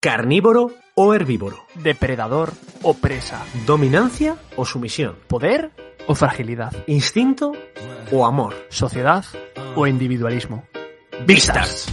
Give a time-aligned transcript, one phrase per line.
[0.00, 1.66] ¿Carnívoro o herbívoro?
[1.74, 2.52] Depredador
[2.82, 3.44] o presa.
[3.66, 5.16] ¿Dominancia o sumisión?
[5.26, 5.72] Poder
[6.06, 6.70] o fragilidad.
[6.86, 7.50] ¿Instinto
[8.12, 8.54] o amor?
[8.68, 9.24] Sociedad
[9.74, 10.68] o individualismo.
[11.26, 11.88] Vistas.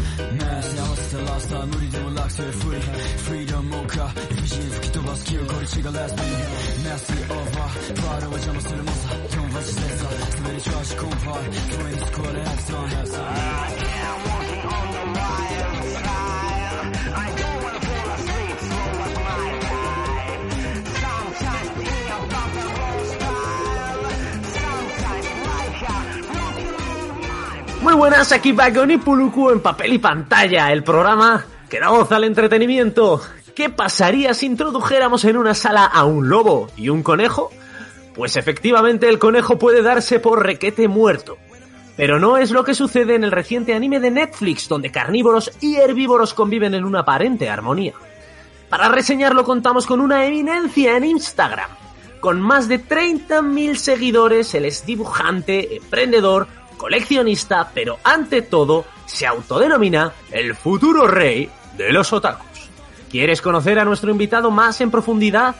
[27.86, 32.12] Muy buenas, aquí Bagon y Puluku en papel y pantalla, el programa que da voz
[32.12, 33.22] al entretenimiento.
[33.54, 37.52] ¿Qué pasaría si introdujéramos en una sala a un lobo y un conejo?
[38.16, 41.38] Pues efectivamente el conejo puede darse por requete muerto.
[41.96, 45.76] Pero no es lo que sucede en el reciente anime de Netflix, donde carnívoros y
[45.76, 47.94] herbívoros conviven en una aparente armonía.
[48.68, 51.70] Para reseñarlo contamos con una eminencia en Instagram.
[52.20, 60.14] Con más de 30.000 seguidores, él es dibujante, emprendedor, coleccionista, pero ante todo se autodenomina
[60.32, 62.70] el futuro rey de los otakus.
[63.10, 65.56] ¿Quieres conocer a nuestro invitado más en profundidad?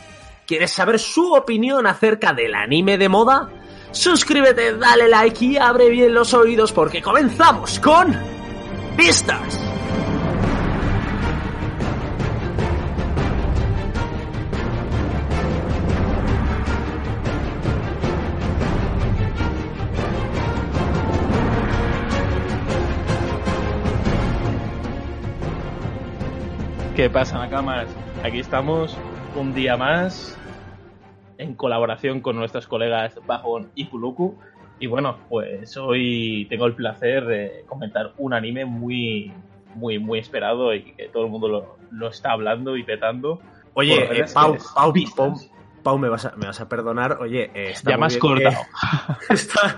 [0.46, 3.48] ¿Quieres saber su opinión acerca del anime de moda?
[3.92, 8.14] Suscríbete, dale like y abre bien los oídos porque comenzamos con
[8.96, 9.58] Vistas.
[26.96, 27.88] ¿Qué pasa, Nakamas?
[28.24, 28.96] Aquí estamos
[29.36, 30.34] un día más
[31.36, 34.34] en colaboración con nuestros colegas Bajon y Kuluku.
[34.80, 39.30] Y bueno, pues hoy tengo el placer de comentar un anime muy,
[39.74, 43.40] muy, muy esperado y que todo el mundo lo, lo está hablando y petando.
[43.74, 44.94] Oye, eh, Pau, Pau.
[45.14, 45.36] Pau,
[45.86, 47.18] Pau, me vas a, me vas a perdonar.
[47.20, 48.64] Oye, eh, está Ya muy has bien que- cortado.
[49.30, 49.76] está,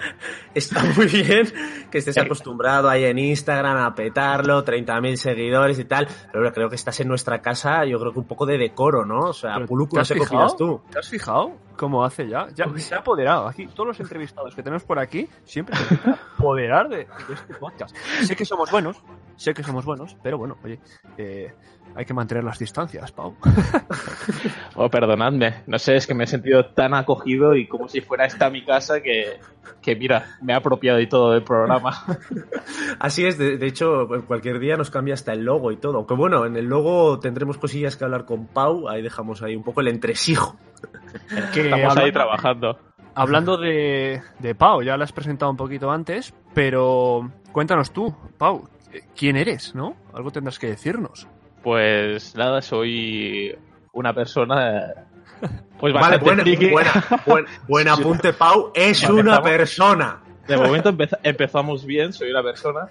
[0.54, 1.52] está muy bien
[1.90, 6.76] que estés acostumbrado ahí en Instagram a petarlo, 30.000 seguidores y tal, pero creo que
[6.76, 9.18] estás en nuestra casa, yo creo que un poco de decoro, ¿no?
[9.20, 10.80] O sea, Puluku, ¿te no sé qué opinas tú.
[10.90, 12.48] ¿Te has fijado cómo hace ya?
[12.54, 13.66] Ya se ha apoderado aquí.
[13.66, 15.94] Todos los entrevistados que tenemos por aquí siempre se
[16.38, 16.96] apoderar de,
[17.28, 17.94] de este podcast.
[18.22, 18.96] Sé que somos buenos,
[19.38, 20.80] sé que somos buenos, pero bueno, oye,
[21.16, 21.52] eh,
[21.94, 23.36] hay que mantener las distancias, Pau.
[24.80, 25.64] Oh, perdonadme.
[25.66, 28.64] No sé, es que me he sentido tan acogido y como si fuera esta mi
[28.64, 29.40] casa que,
[29.82, 32.04] que mira, me he apropiado y todo del programa.
[33.00, 35.96] Así es, de, de hecho, cualquier día nos cambia hasta el logo y todo.
[35.96, 39.64] Aunque bueno, en el logo tendremos cosillas que hablar con Pau, ahí dejamos ahí un
[39.64, 40.56] poco el entresijo.
[41.52, 42.78] Que Estamos ahí trabajando.
[43.16, 48.68] Hablando de, de Pau, ya la has presentado un poquito antes, pero cuéntanos tú, Pau,
[49.16, 49.96] ¿quién eres, no?
[50.12, 51.26] Algo tendrás que decirnos.
[51.62, 53.56] Pues nada, soy
[53.92, 54.92] una persona
[55.78, 56.70] pues Vale, bastante buena, friki.
[56.70, 56.92] buena,
[57.26, 60.20] buen, buen apunte, Pau, es Vale, una persona.
[60.46, 62.88] De momento empeza- empezamos bien, soy una persona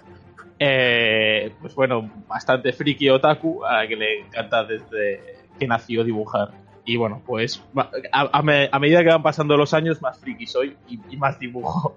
[0.60, 6.50] eh, pues bueno, bastante friki otaku, a la que le encanta desde que nació dibujar.
[6.84, 7.62] Y bueno, pues
[8.12, 11.16] a, a me- a medida que van pasando los años, más friki soy y, y
[11.16, 11.96] más dibujo.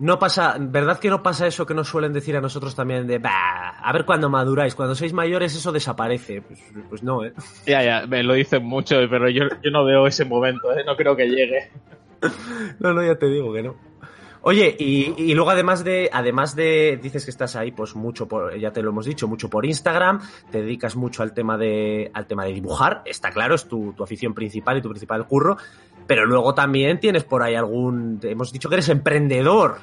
[0.00, 3.18] No pasa, ¿verdad que no pasa eso que nos suelen decir a nosotros también de,
[3.18, 6.42] bah, a ver cuando maduráis, cuando sois mayores eso desaparece?
[6.42, 7.32] Pues, pues no, ¿eh?
[7.66, 10.84] Ya, ya, me lo dicen mucho, pero yo, yo no veo ese momento, ¿eh?
[10.86, 11.70] no creo que llegue.
[12.80, 13.76] No, no, ya te digo que no.
[14.48, 18.58] Oye, y, y luego además de, además de, dices que estás ahí, pues mucho por,
[18.58, 22.26] ya te lo hemos dicho, mucho por Instagram, te dedicas mucho al tema de, al
[22.26, 25.58] tema de dibujar, está claro, es tu, tu afición principal y tu principal curro,
[26.06, 29.80] pero luego también tienes por ahí algún, hemos dicho que eres emprendedor.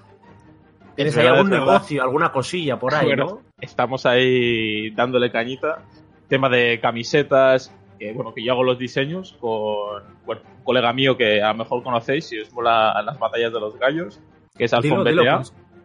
[0.95, 3.41] Tienes Es ahí algún negocio, alguna cosilla por ahí, Bueno, ¿no?
[3.61, 5.83] estamos ahí dándole cañita.
[6.27, 11.15] Tema de camisetas, que bueno, que yo hago los diseños con bueno, un colega mío
[11.15, 14.19] que a lo mejor conocéis si os mola las batallas de los gallos,
[14.57, 15.41] que es Alfon dilo, BTA.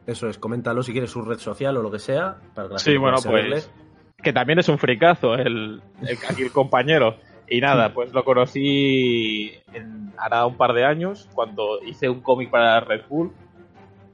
[0.06, 2.96] eso es, coméntalo si quieres su red social o lo que sea, para que Sí,
[2.96, 3.70] bueno, pues
[4.22, 7.16] que también es un fricazo el, el, aquí el compañero.
[7.48, 12.48] Y nada, pues lo conocí en, hará un par de años cuando hice un cómic
[12.50, 13.32] para Red Bull.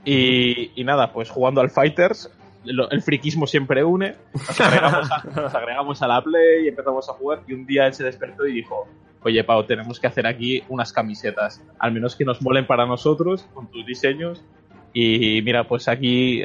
[0.05, 2.33] Y, y nada, pues jugando al Fighters,
[2.65, 4.15] lo- el friquismo siempre une.
[4.33, 7.41] Nos agregamos, a, nos agregamos a la Play y empezamos a jugar.
[7.47, 8.87] Y un día él se despertó y dijo:
[9.23, 11.63] Oye, Pau, tenemos que hacer aquí unas camisetas.
[11.79, 14.45] Al menos que nos molen para nosotros con tus diseños.
[14.93, 16.45] Y mira, pues aquí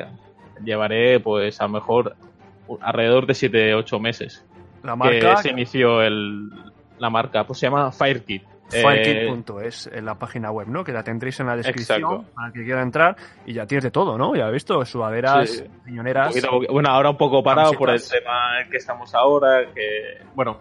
[0.63, 2.15] llevaré, pues a lo mejor
[2.81, 4.45] alrededor de 7-8 meses
[4.83, 6.49] La que marca se inició el,
[6.97, 7.45] la marca.
[7.45, 8.43] Pues se llama FireKit.
[8.73, 10.83] Eh, Firekit.es en la página web, ¿no?
[10.83, 12.25] Que la tendréis en la descripción Exacto.
[12.33, 13.15] para que quiera entrar
[13.45, 14.33] y ya tienes de todo, ¿no?
[14.35, 15.63] Ya he visto sudaderas, Sí.
[15.85, 16.33] riñoneras.
[16.69, 18.19] bueno, ahora un poco parado por el Camisetas.
[18.23, 20.59] tema en que estamos ahora, que, bueno,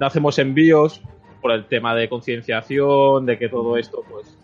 [0.00, 1.00] no hacemos envíos
[1.42, 4.38] por el tema de concienciación, de que todo esto pues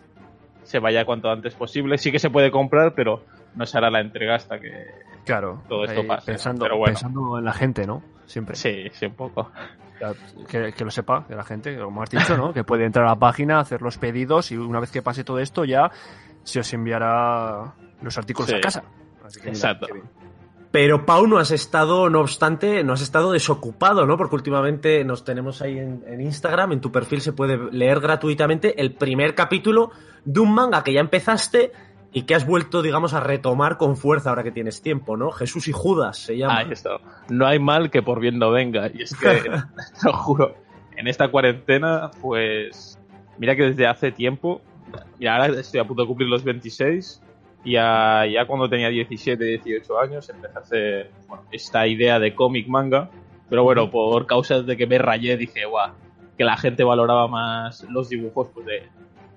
[0.63, 1.97] se vaya cuanto antes posible.
[1.97, 3.23] Sí que se puede comprar, pero
[3.55, 4.85] no se hará la entrega hasta que
[5.25, 6.33] claro, todo esto pase.
[6.33, 8.03] Pensando, pero bueno, pensando en la gente, ¿no?
[8.25, 8.55] Siempre.
[8.55, 9.49] sí, sí, un poco.
[10.47, 12.53] Que, que lo sepa, que la gente, como has dicho, ¿no?
[12.53, 15.39] Que puede entrar a la página, hacer los pedidos y una vez que pase todo
[15.39, 15.91] esto ya
[16.43, 18.55] se os enviará los artículos Sí.
[18.55, 18.83] a casa.
[19.25, 19.87] Así que mira, Exacto.
[20.71, 24.17] Pero Pau, no has estado, no obstante, no has estado desocupado, ¿no?
[24.17, 28.79] Porque últimamente nos tenemos ahí en, en Instagram, en tu perfil se puede leer gratuitamente
[28.79, 29.91] el primer capítulo
[30.25, 31.71] de un manga que ya empezaste
[32.11, 35.31] y que has vuelto, digamos, a retomar con fuerza ahora que tienes tiempo, ¿no?
[35.31, 36.59] Jesús y Judas se llama.
[36.59, 36.97] Ahí está.
[37.29, 38.89] No hay mal que por bien no venga.
[38.93, 39.49] Y es que, te
[40.03, 40.55] lo juro,
[40.95, 42.99] en esta cuarentena, pues.
[43.37, 44.61] Mira que desde hace tiempo.
[45.19, 47.21] Mira, ahora estoy a punto de cumplir los 26.
[47.63, 52.33] Y ya, ya cuando tenía 17, 18 años, empecé a hacer bueno, esta idea de
[52.33, 53.09] cómic manga.
[53.49, 55.91] Pero bueno, por causas de que me rayé, dije, guau,
[56.37, 58.83] que la gente valoraba más los dibujos pues, de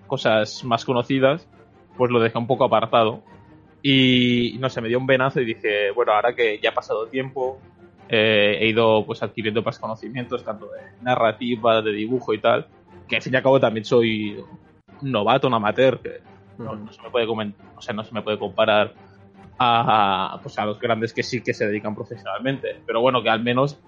[0.07, 1.49] cosas más conocidas,
[1.97, 3.23] pues lo dejé un poco apartado.
[3.83, 7.07] Y no sé, me dio un venazo y dije, bueno, ahora que ya ha pasado
[7.07, 7.59] tiempo,
[8.09, 12.67] eh, he ido pues adquiriendo más conocimientos, tanto de narrativa, de dibujo y tal,
[13.09, 14.37] que al fin y al cabo también soy
[15.01, 16.21] un novato, un amateur, que
[16.59, 18.95] no, no se me puede comen- o sea, no se me puede comparar
[19.59, 22.81] a, pues a los grandes que sí que se dedican profesionalmente.
[22.87, 23.79] Pero bueno, que al menos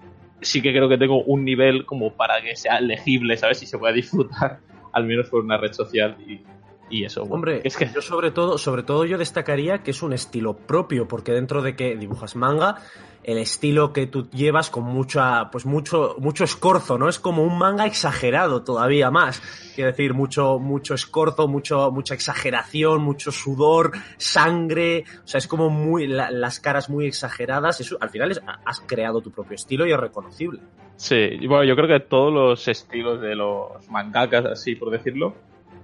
[0.41, 3.61] sí que creo que tengo un nivel como para que sea legible, ¿sabes?
[3.63, 4.59] Y se pueda disfrutar
[4.93, 6.41] al menos por una red social y,
[6.89, 7.21] y eso.
[7.21, 10.53] bueno, Hombre, es que yo sobre todo, sobre todo yo destacaría que es un estilo
[10.55, 12.75] propio, porque dentro de que dibujas manga,
[13.23, 17.09] el estilo que tú llevas con mucha, pues mucho, mucho escorzo, ¿no?
[17.09, 19.41] Es como un manga exagerado todavía más.
[19.73, 25.05] Quiero decir, mucho, mucho escorzo, mucho, mucha exageración, mucho sudor, sangre.
[25.23, 27.81] O sea, es como muy, la- las caras muy exageradas.
[27.81, 30.59] Eso, al final es- has creado tu propio estilo y es reconocible.
[30.95, 35.33] Sí, bueno, yo creo que todos los estilos de los mangakas, así por decirlo,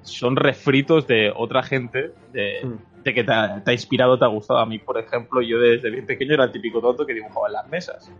[0.01, 3.03] son refritos de otra gente, de, Mm.
[3.03, 4.59] de que te ha, te ha inspirado, te ha gustado.
[4.59, 7.53] A mí, por ejemplo, yo desde bien pequeño era el típico tonto que dibujaba en
[7.53, 8.11] las mesas.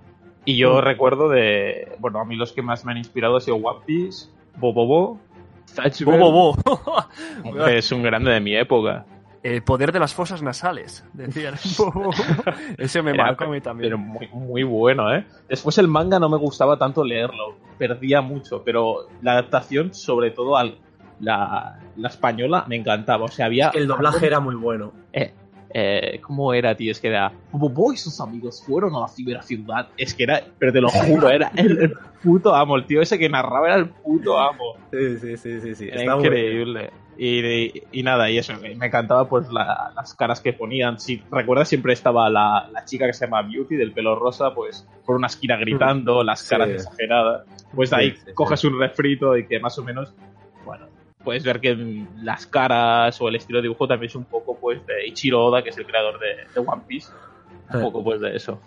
[0.46, 0.82] Y yo Mm.
[0.82, 4.28] recuerdo de, bueno, a mí los que más me han inspirado ha sido One Piece,
[4.56, 5.20] Bobobo,
[5.68, 7.66] Zatch Bo, Bell, bo, bo.
[7.66, 9.06] que es un grande de mi época.
[9.44, 11.56] El poder de las fosas nasales, decían.
[12.78, 13.90] Ese me marcó a mí también.
[13.92, 15.26] Pero muy, muy bueno, ¿eh?
[15.50, 20.58] Después el manga no me gustaba tanto leerlo, perdía mucho, pero la adaptación, sobre todo
[20.58, 20.78] al
[21.22, 23.26] la, la española, me encantaba.
[23.26, 23.70] O sea, había...
[23.74, 24.92] El doblaje era muy bueno.
[25.14, 25.34] Eh,
[25.74, 26.92] eh, ¿Cómo era, tío?
[26.92, 27.32] Es que era...
[27.52, 29.88] Bobo y sus amigos fueron a la ciberciudad.
[29.98, 30.42] Es que era...
[30.60, 32.76] Pero te lo juro, era el, el puto amo.
[32.76, 34.76] El tío ese que narraba era el puto amo.
[34.92, 35.76] Sí, sí, sí, sí.
[35.76, 35.90] sí.
[35.92, 36.92] Era increíble.
[37.18, 41.00] Y, y nada, y eso, me encantaba pues la- las caras que ponían.
[41.00, 44.88] Si recuerdas, siempre estaba la, la chica que se llama Beauty, del pelo rosa, pues
[45.06, 46.76] por una esquina gritando, las caras Sí.
[46.76, 47.46] exageradas.
[47.76, 50.16] Pues ahí sí, coges un refrito y que más o menos,
[51.24, 54.86] puedes ver que las caras o el estilo de dibujo también es un poco pues
[54.86, 57.12] de Ichiro Oda, que es el creador de, de One Piece.
[57.74, 58.60] Un poco pues de eso.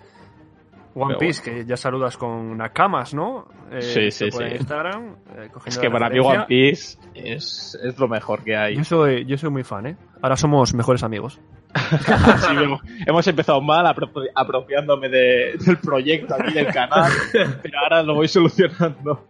[0.97, 3.49] One Pero Piece, que ya saludas con Nakamas, ¿no?
[3.73, 4.45] Eh, Sí, sí, sí.
[4.45, 6.21] Instagram, eh, Es que para mí.
[6.21, 8.77] One Piece es, es lo mejor que hay.
[8.77, 9.97] Yo soy, yo soy muy fan, ¿eh?
[10.23, 11.41] Ahora somos mejores amigos.
[11.75, 18.03] Sí, hemos, hemos empezado mal apro- apropiándome de- del proyecto aquí del canal, pero ahora
[18.05, 19.27] lo voy solucionando.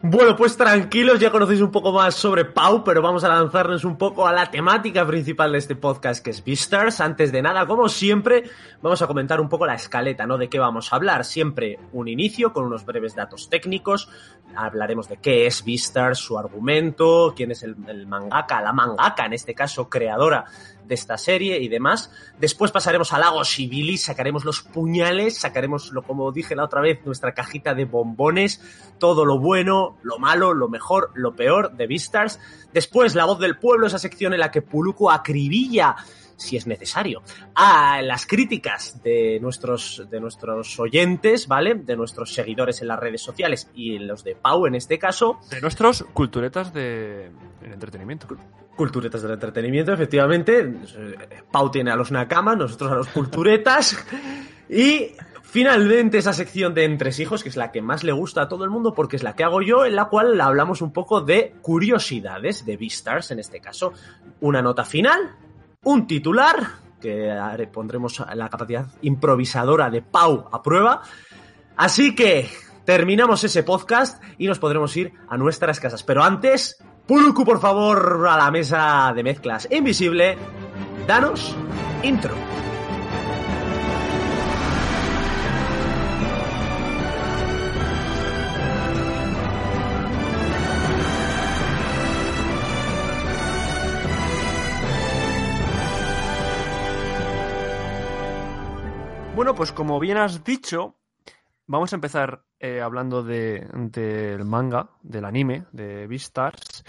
[0.00, 3.98] Bueno, pues tranquilos, ya conocéis un poco más sobre Pau, pero vamos a lanzarnos un
[3.98, 7.00] poco a la temática principal de este podcast, que es Beastars.
[7.00, 8.44] Antes de nada, como siempre,
[8.80, 10.38] vamos a comentar un poco la escaleta, ¿no?
[10.38, 11.24] De qué vamos a hablar.
[11.24, 14.08] Siempre un inicio con unos breves datos técnicos.
[14.54, 19.32] Hablaremos de qué es Beastars, su argumento, quién es el, el mangaka, la mangaka, en
[19.32, 20.44] este caso, creadora
[20.88, 22.10] de esta serie y demás.
[22.40, 26.80] Después pasaremos a Lagos y Billy, sacaremos los puñales, sacaremos, lo, como dije la otra
[26.80, 28.60] vez, nuestra cajita de bombones,
[28.98, 32.40] todo lo bueno, lo malo, lo mejor, lo peor de Beastars.
[32.72, 35.96] Después, La Voz del Pueblo, esa sección en la que Puluco acribilla
[36.38, 37.22] si es necesario,
[37.54, 41.74] a las críticas de nuestros, de nuestros oyentes, ¿vale?
[41.74, 45.40] De nuestros seguidores en las redes sociales y los de Pau en este caso.
[45.50, 48.28] De nuestros culturetas de entretenimiento.
[48.78, 50.72] Culturetas del entretenimiento, efectivamente.
[51.50, 54.06] Pau tiene a los Nakamas, nosotros a los culturetas.
[54.68, 58.62] Y finalmente esa sección de entresijos, que es la que más le gusta a todo
[58.62, 61.56] el mundo, porque es la que hago yo, en la cual hablamos un poco de
[61.60, 63.94] curiosidades de Beastars, en este caso.
[64.40, 65.34] Una nota final,
[65.82, 66.56] un titular,
[67.00, 71.02] que pondremos la capacidad improvisadora de Pau a prueba.
[71.76, 72.48] Así que
[72.84, 76.04] terminamos ese podcast y nos podremos ir a nuestras casas.
[76.04, 80.36] Pero antes, Puluku, por favor, a la mesa de mezclas invisible,
[81.06, 81.56] danos
[82.02, 82.34] intro.
[99.34, 100.96] Bueno, pues como bien has dicho,
[101.66, 106.84] vamos a empezar eh, hablando del de, manga, del anime, de Beastars.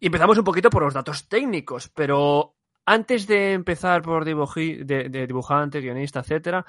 [0.00, 2.54] Y empezamos un poquito por los datos técnicos, pero
[2.84, 6.64] antes de empezar por dibuji, de, de dibujante, guionista, etcétera,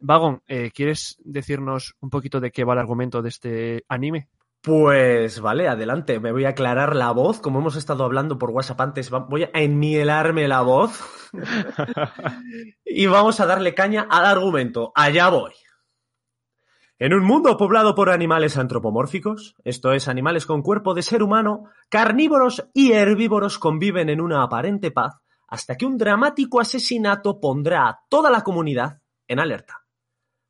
[0.00, 4.28] Vagon, eh, ¿quieres decirnos un poquito de qué va el argumento de este anime?
[4.62, 6.20] Pues vale, adelante.
[6.20, 7.40] Me voy a aclarar la voz.
[7.40, 11.00] Como hemos estado hablando por WhatsApp antes, voy a enmielarme la voz.
[12.84, 14.92] y vamos a darle caña al argumento.
[14.94, 15.52] Allá voy.
[17.02, 21.64] En un mundo poblado por animales antropomórficos, esto es, animales con cuerpo de ser humano,
[21.88, 25.14] carnívoros y herbívoros conviven en una aparente paz
[25.48, 29.86] hasta que un dramático asesinato pondrá a toda la comunidad en alerta.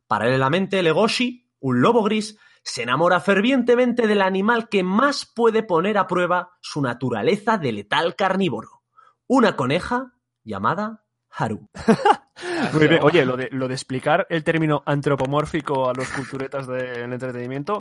[0.09, 6.09] Paralelamente, Legoshi, un lobo gris, se enamora fervientemente del animal que más puede poner a
[6.09, 8.83] prueba su naturaleza de letal carnívoro,
[9.29, 11.69] una coneja llamada Haru.
[12.73, 13.01] Muy bien.
[13.03, 17.79] Oye, lo de, lo de explicar el término antropomórfico a los culturetas del entretenimiento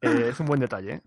[0.00, 0.92] eh, es un buen detalle.
[0.94, 1.02] ¿eh?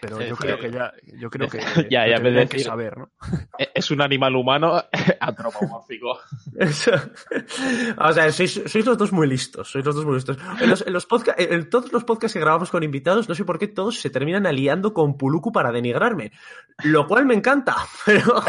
[0.00, 1.58] Pero yo creo que ya, yo creo que,
[1.90, 3.10] ya, ya me que saber, ¿no?
[3.58, 4.82] E-, es un animal humano
[5.20, 6.18] antropomórfico.
[7.98, 10.38] o sea, sois, sois, los dos muy listos, sois los dos muy listos.
[10.60, 11.06] En, los, en, los
[11.36, 14.46] en todos los podcasts que grabamos con invitados, no sé por qué todos se terminan
[14.46, 16.32] aliando con Puluku para denigrarme,
[16.84, 18.42] lo cual me encanta, pero...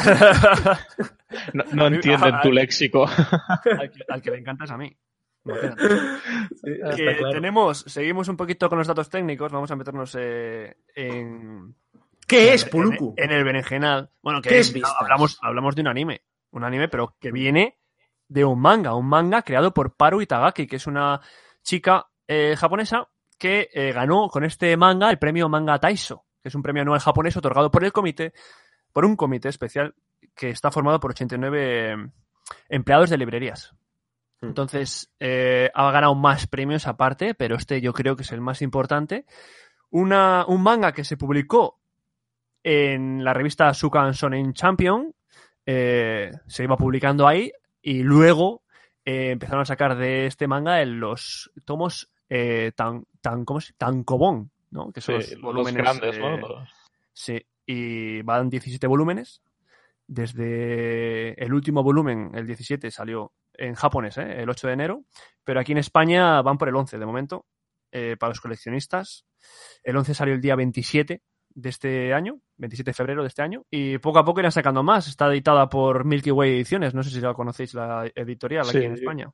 [1.53, 3.07] no, no entienden tu léxico.
[3.07, 4.95] Al que, al que le encanta es a mí.
[7.31, 11.75] tenemos, seguimos un poquito con los datos técnicos, vamos a meternos eh, en...
[12.27, 13.15] ¿Qué es Puluku?
[13.17, 14.11] En, el berenjenal.
[14.21, 17.79] Bueno, que es, hablamos, hablamos de un anime, un anime, pero que viene
[18.27, 21.19] de un manga, un manga creado por Paru Itagaki, que es una
[21.63, 23.07] chica eh, japonesa
[23.39, 26.99] que eh, ganó con este manga el premio Manga Taiso, que es un premio anual
[26.99, 28.33] japonés otorgado por el comité,
[28.93, 29.95] por un comité especial
[30.35, 32.11] que está formado por 89
[32.69, 33.73] empleados de librerías.
[34.41, 34.47] Hmm.
[34.47, 38.61] Entonces, eh, ha ganado más premios aparte, pero este yo creo que es el más
[38.61, 39.25] importante.
[39.89, 41.79] Una, un manga que se publicó
[42.63, 45.13] en la revista Sukan Sonen Champion,
[45.65, 48.63] eh, se iba publicando ahí y luego
[49.05, 52.11] eh, empezaron a sacar de este manga en los tomos
[52.75, 53.59] tan, tan, ¿cómo?
[53.75, 54.91] Tankobon, ¿no?
[54.91, 56.37] Que son los volúmenes grandes, ¿no?
[57.11, 59.41] Sí, y van 17 volúmenes.
[60.07, 64.41] Desde el último volumen, el 17, salió en japonés, ¿eh?
[64.41, 65.05] el 8 de enero,
[65.43, 67.45] pero aquí en España van por el 11 de momento,
[67.91, 69.25] eh, para los coleccionistas.
[69.83, 73.65] El 11 salió el día 27 de este año, 27 de febrero de este año,
[73.69, 75.07] y poco a poco irán sacando más.
[75.07, 78.93] Está editada por Milky Way Ediciones, no sé si la conocéis la editorial aquí en
[78.93, 79.31] España.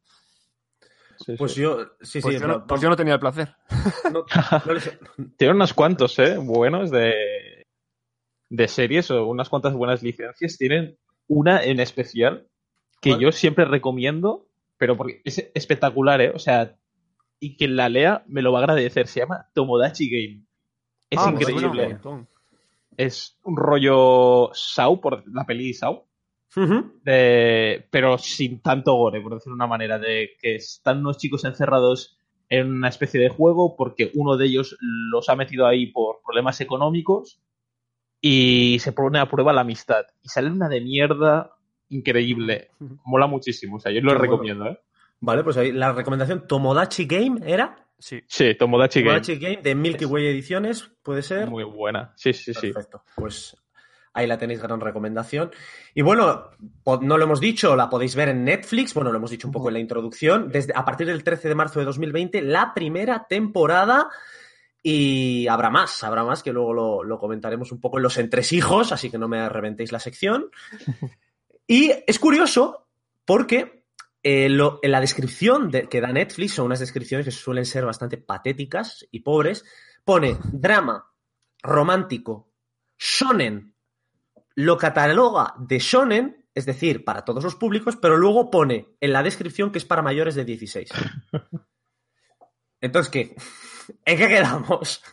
[1.38, 3.56] pues yo, sí, pues sí, yo no, pues yo no tenía el placer.
[5.38, 6.38] Tiene unos cuantos, ¿eh?
[6.38, 7.66] Buenos de,
[8.50, 10.58] de series o unas cuantas buenas licencias.
[10.58, 12.48] Tienen una en especial
[13.02, 14.48] que yo siempre recomiendo,
[14.78, 16.32] pero porque es espectacular, ¿eh?
[16.34, 16.76] O sea,
[17.40, 19.08] y quien la lea me lo va a agradecer.
[19.08, 20.46] Se llama Tomodachi Game.
[21.10, 22.00] Es ah, pues increíble.
[22.98, 26.06] es un rollo Sau, por la peli Sau.
[27.12, 32.18] pero sin tanto gore, por decirlo de una manera, de que están unos chicos encerrados
[32.50, 36.62] en una especie de juego porque uno de ellos los ha metido ahí por problemas
[36.62, 37.42] económicos
[38.22, 40.06] y se pone a prueba la amistad.
[40.24, 41.55] Y sale una de mierda
[41.90, 42.70] increíble.
[43.06, 43.78] Mola muchísimo.
[43.78, 44.80] O sea, yo lo recomiendo, ¿eh?
[45.20, 47.88] Vale, pues ahí la recomendación Tomodachi Game era.
[47.98, 49.62] Sí, sí Tomodachi, Tomodachi Game.
[49.62, 51.50] de Milky Way Ediciones, puede ser.
[51.50, 52.14] Muy buena.
[52.16, 52.72] Sí, sí, sí.
[52.72, 53.04] Perfecto.
[53.16, 53.56] Pues
[54.14, 55.52] ahí la tenéis, gran recomendación.
[55.94, 56.52] Y bueno,
[57.02, 59.68] no lo hemos dicho, la podéis ver en Netflix, bueno, lo hemos dicho un poco
[59.70, 64.08] en la introducción, desde a partir del 13 de marzo de 2020, la primera temporada.
[64.82, 68.92] Y habrá más, habrá más, que luego lo, lo comentaremos un poco en los entresijos,
[68.92, 70.52] así que no me reventéis la sección.
[71.68, 72.88] Y es curioso
[73.26, 73.86] porque
[74.24, 79.06] eh, en la descripción que da Netflix, son unas descripciones que suelen ser bastante patéticas
[79.12, 79.64] y pobres,
[80.04, 81.12] pone drama,
[81.62, 82.52] romántico,
[82.98, 83.76] shonen,
[84.56, 89.22] lo cataloga de shonen, es decir, para todos los públicos, pero luego pone en la
[89.22, 90.90] descripción que es para mayores de 16.
[92.82, 93.36] Entonces, ¿qué?
[94.06, 95.04] ¿En qué quedamos?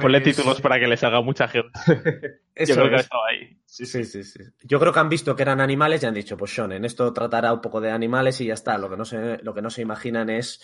[0.00, 1.70] Ponle pues títulos para que les haga mucha gente.
[2.56, 3.56] Yo creo que ha estado ahí.
[3.66, 6.36] Sí sí, sí sí, Yo creo que han visto que eran animales y han dicho,
[6.36, 8.78] pues shonen, esto tratará un poco de animales y ya está.
[8.78, 10.60] Lo que no se, lo que no se imaginan es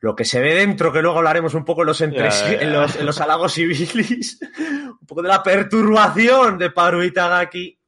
[0.00, 3.06] lo que se ve dentro, que luego hablaremos un poco en los, En, los, en
[3.06, 4.40] los halagos civilis,
[5.00, 7.78] un poco de la perturbación de Paru Itagaki.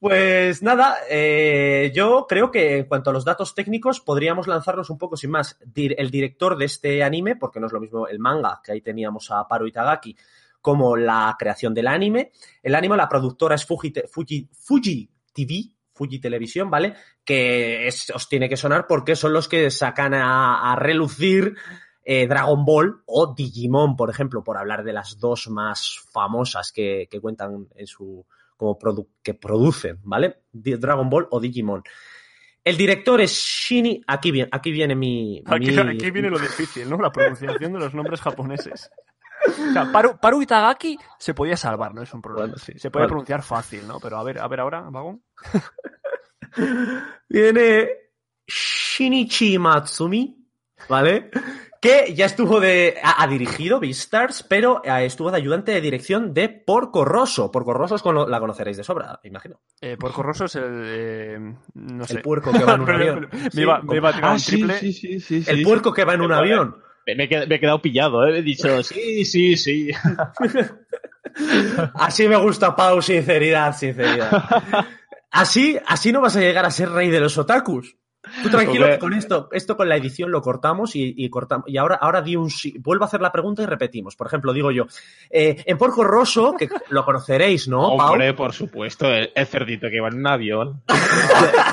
[0.00, 4.96] Pues nada, eh, yo creo que en cuanto a los datos técnicos podríamos lanzarnos un
[4.96, 5.58] poco sin más.
[5.74, 9.30] El director de este anime, porque no es lo mismo el manga, que ahí teníamos
[9.30, 10.16] a Paru Itagaki,
[10.62, 12.32] como la creación del anime.
[12.62, 16.94] El anime, la productora es Fuji, Fuji, Fuji TV, Fuji Televisión, ¿vale?
[17.22, 21.56] Que os tiene que sonar porque son los que sacan a, a relucir
[22.02, 27.06] eh, Dragon Ball o Digimon, por ejemplo, por hablar de las dos más famosas que,
[27.10, 28.24] que cuentan en su
[28.60, 30.42] como produ- que producen, ¿vale?
[30.52, 31.82] Dragon Ball o Digimon.
[32.62, 34.02] El director es Shini.
[34.06, 35.42] Aquí viene, aquí viene mi.
[35.46, 36.98] Aquí, mi- aquí viene lo difícil, ¿no?
[36.98, 38.90] La pronunciación de los nombres japoneses.
[39.46, 42.48] O sea, Paru, Paru Itagaki se podía salvar, no es un problema.
[42.48, 42.74] Bueno, sí.
[42.76, 43.98] Se puede pronunciar fácil, ¿no?
[43.98, 45.22] Pero a ver, a ver ahora, Vagón.
[47.28, 47.88] Viene
[48.46, 50.36] Shinichi Matsumi,
[50.88, 51.30] ¿vale?
[51.80, 52.96] Que ya estuvo de.
[53.02, 57.50] Ha, ha dirigido Beastars, pero eh, estuvo de ayudante de dirección de Porco Rosso.
[57.50, 59.60] Porco Rosso es con- la conoceréis de sobra, imagino.
[59.80, 60.82] Eh, Porco Rosso es el.
[60.86, 62.16] eh, no sé.
[62.16, 63.28] El puerco que va en un Pero- avión.
[63.54, 64.78] me iba, me iba a tirar Ah, un triple.
[64.78, 65.64] sí, sí, sí, El sí.
[65.64, 66.76] puerco que va en un avión.
[67.06, 68.38] Me, he qued- me he quedado pillado, ¿eh?
[68.38, 69.90] He dicho, sí, sí, sí.
[71.94, 74.30] Así me gusta, Pau, sinceridad, sinceridad.
[75.32, 77.96] Así, así no vas a llegar a ser rey de los otakus.
[78.42, 78.98] Tú tranquilo Hombre.
[78.98, 81.68] con esto, esto con la edición lo cortamos y, y cortamos.
[81.68, 82.74] Y ahora, ahora di un sí.
[82.78, 84.16] Vuelvo a hacer la pregunta y repetimos.
[84.16, 84.86] Por ejemplo, digo yo,
[85.30, 88.12] eh, en Porco Rosso, que lo conoceréis, ¿no, Pau?
[88.12, 90.82] Hombre, por supuesto, el, el cerdito que va en un avión.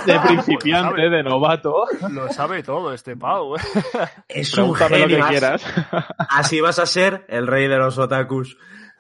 [0.06, 1.86] De, de principiante, de novato.
[2.12, 3.56] Lo sabe todo este Pau.
[3.56, 3.60] ¿eh?
[4.28, 5.08] Es un lo genio.
[5.08, 5.64] que Así- quieras.
[6.30, 8.58] Así vas a ser el rey de los otakus.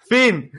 [0.09, 0.51] Fin.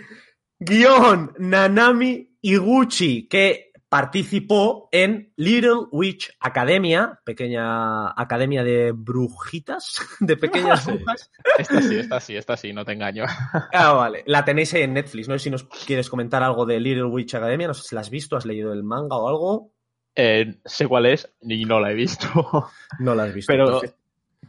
[0.58, 10.86] Guión Nanami Iguchi, que participó en Little Witch Academia, pequeña academia de brujitas, de pequeñas
[10.86, 11.30] brujas.
[11.58, 13.24] Esta sí, esta sí, esta sí, no te engaño.
[13.72, 14.22] Ah, vale.
[14.26, 15.28] La tenéis ahí en Netflix.
[15.28, 17.68] No si nos quieres comentar algo de Little Witch Academia.
[17.68, 19.72] No sé si la has visto, has leído el manga o algo.
[20.14, 22.26] Eh, sé cuál es y no la he visto.
[22.98, 23.52] No la has visto.
[23.52, 23.94] Pero entonces.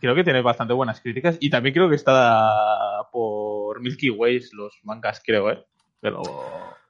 [0.01, 4.79] creo que tiene bastante buenas críticas y también creo que está por Milky Ways los
[4.83, 5.63] mangas, creo, ¿eh?
[6.01, 6.23] Pero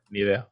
[0.09, 0.47] ni idea.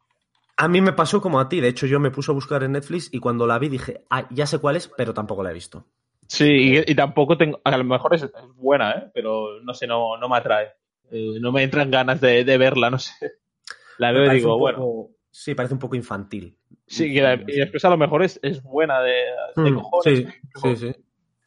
[0.58, 1.62] A mí me pasó como a ti.
[1.62, 4.28] De hecho, yo me puse a buscar en Netflix y cuando la vi dije, ah,
[4.32, 5.86] ya sé cuál es, pero tampoco la he visto.
[6.28, 6.46] Sí,
[6.86, 9.12] y, y tampoco tengo, a lo mejor es, es buena, ¿eh?
[9.13, 10.74] Pero no sé, no, no me atrae.
[11.12, 13.13] Eh, no me entran ganas de, de verla, no sé.
[13.98, 15.10] La veo y digo, bueno.
[15.32, 16.58] Sí, parece un poco infantil.
[16.88, 20.20] Sí, que la- y después a lo mejor es, es buena de, de Mm, cojones.
[20.20, 20.96] sí, sí, sí.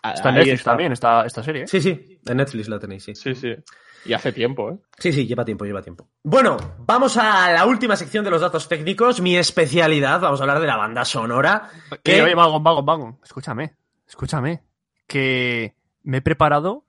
[0.03, 1.63] Ah, Está en Netflix también, esta, esta serie.
[1.65, 1.67] ¿eh?
[1.67, 3.15] Sí, sí, en Netflix la tenéis, sí.
[3.15, 3.55] Sí, sí.
[4.05, 4.79] Y hace tiempo, ¿eh?
[4.99, 6.09] Sí, sí, lleva tiempo, lleva tiempo.
[6.23, 10.21] Bueno, vamos a la última sección de los datos técnicos, mi especialidad.
[10.21, 11.69] Vamos a hablar de la banda sonora.
[12.03, 13.19] Que, que- oye, Vagón, Vagón, Vagón.
[13.23, 14.63] Escúchame, escúchame.
[15.07, 16.85] Que me he preparado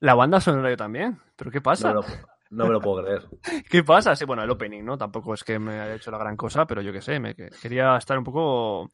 [0.00, 1.18] la banda sonora yo también.
[1.36, 1.92] ¿Pero qué pasa?
[1.94, 2.14] No me, lo,
[2.50, 3.22] no me lo puedo creer.
[3.70, 4.14] ¿Qué pasa?
[4.16, 4.98] Sí, bueno, el opening, ¿no?
[4.98, 7.48] Tampoco es que me haya hecho la gran cosa, pero yo qué sé, me que-
[7.62, 8.90] quería estar un poco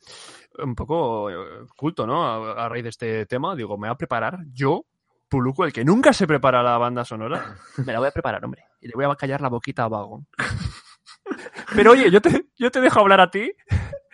[0.58, 1.34] un poco eh,
[1.76, 2.24] culto, ¿no?
[2.26, 4.84] A, a raíz de este tema, digo, me voy a preparar yo,
[5.28, 8.64] Puluco, el que nunca se prepara la banda sonora, me la voy a preparar, hombre,
[8.80, 10.24] y le voy a callar la boquita a Vago.
[11.74, 13.52] Pero oye, yo te, yo te dejo hablar a ti,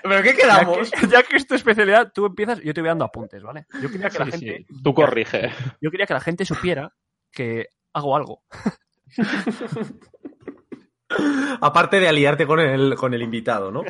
[0.03, 0.91] ¿Pero qué ya quedamos?
[0.91, 3.67] que, ya que es tu especialidad, tú empiezas, yo te voy dando apuntes, ¿vale?
[3.81, 4.83] Yo quería que la Sí, gente, sí.
[4.83, 5.51] Tú corrige.
[5.81, 6.93] yo quería que la gente supiera
[7.31, 8.43] que hago algo.
[11.61, 13.83] Aparte de aliarte con el, con el invitado, ¿no?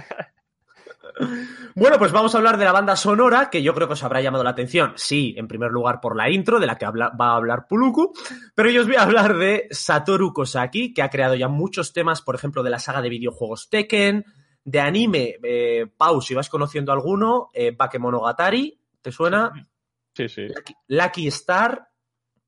[1.74, 4.20] Bueno, pues vamos a hablar de la banda sonora, que yo creo que os habrá
[4.20, 4.92] llamado la atención.
[4.96, 8.12] Sí, en primer lugar por la intro, de la que habla- va a hablar Puluku,
[8.54, 12.22] pero yo os voy a hablar de Satoru Kosaki, que ha creado ya muchos temas,
[12.22, 14.24] por ejemplo, de la saga de videojuegos Tekken,
[14.64, 19.52] de anime, eh, Pau, si vas conociendo alguno, eh, Bakemonogatari, ¿te suena?
[20.14, 20.42] Sí, sí.
[20.46, 21.88] Lucky, Lucky Star,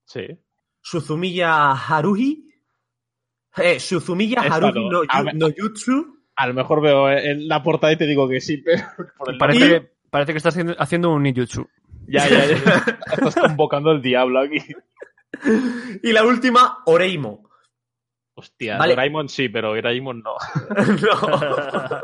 [0.05, 0.27] Sí.
[0.81, 2.47] Suzumiya Haruhi,
[3.57, 5.03] eh, Suzumiya Haruhi no.
[5.33, 5.49] no,
[6.37, 8.83] A lo mejor veo en la portada y te digo que sí, pero
[9.17, 11.67] por el Parece, nombre- parece que estás haciendo, haciendo un ninjutsu.
[12.07, 12.55] Ya, ya, ya.
[13.13, 14.59] Estás convocando al diablo aquí.
[16.03, 17.49] Y la última, Oreimo.
[18.37, 18.95] Hostia, Vale.
[18.95, 20.35] Doraemon sí, pero Doraemon no.
[20.77, 22.03] no.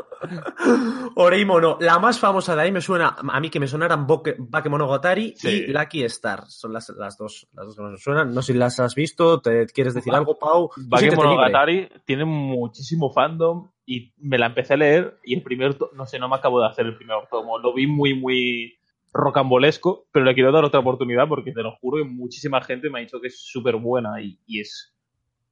[1.15, 1.77] Oreimo no.
[1.81, 5.65] La más famosa de ahí me suena, a mí que me sonaran Bakemonogatari Sí.
[5.67, 6.43] y Lucky Star.
[6.47, 8.33] Son las, las, dos, las dos que me suenan.
[8.33, 10.69] No sé si las has visto, ¿te quieres decir algo, Pau?
[10.77, 16.17] Bakemonogatari tiene muchísimo fandom y me la empecé a leer y el primer, no sé,
[16.17, 17.59] no me acabo de hacer el primer tomo.
[17.59, 18.77] Lo vi muy, muy
[19.11, 22.99] rocambolesco, pero le quiero dar otra oportunidad porque te lo juro que muchísima gente me
[22.99, 24.95] ha dicho que es súper buena y, y es...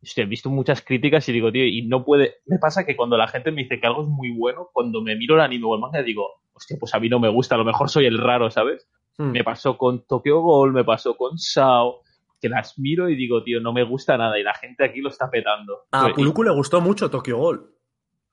[0.01, 2.35] Hostia, he visto muchas críticas y digo, tío, y no puede...
[2.45, 5.17] Me pasa que cuando la gente me dice que algo es muy bueno, cuando me
[5.17, 7.57] miro el anime o el manga digo, hostia, pues a mí no me gusta, a
[7.57, 8.87] lo mejor soy el raro, ¿sabes?
[9.17, 9.31] Mm.
[9.31, 12.03] Me pasó con Tokyo Ghoul, me pasó con Sao,
[12.39, 15.09] que las miro y digo, tío, no me gusta nada y la gente aquí lo
[15.09, 15.79] está petando.
[15.91, 17.78] A Puluku le gustó mucho Tokyo Ghoul.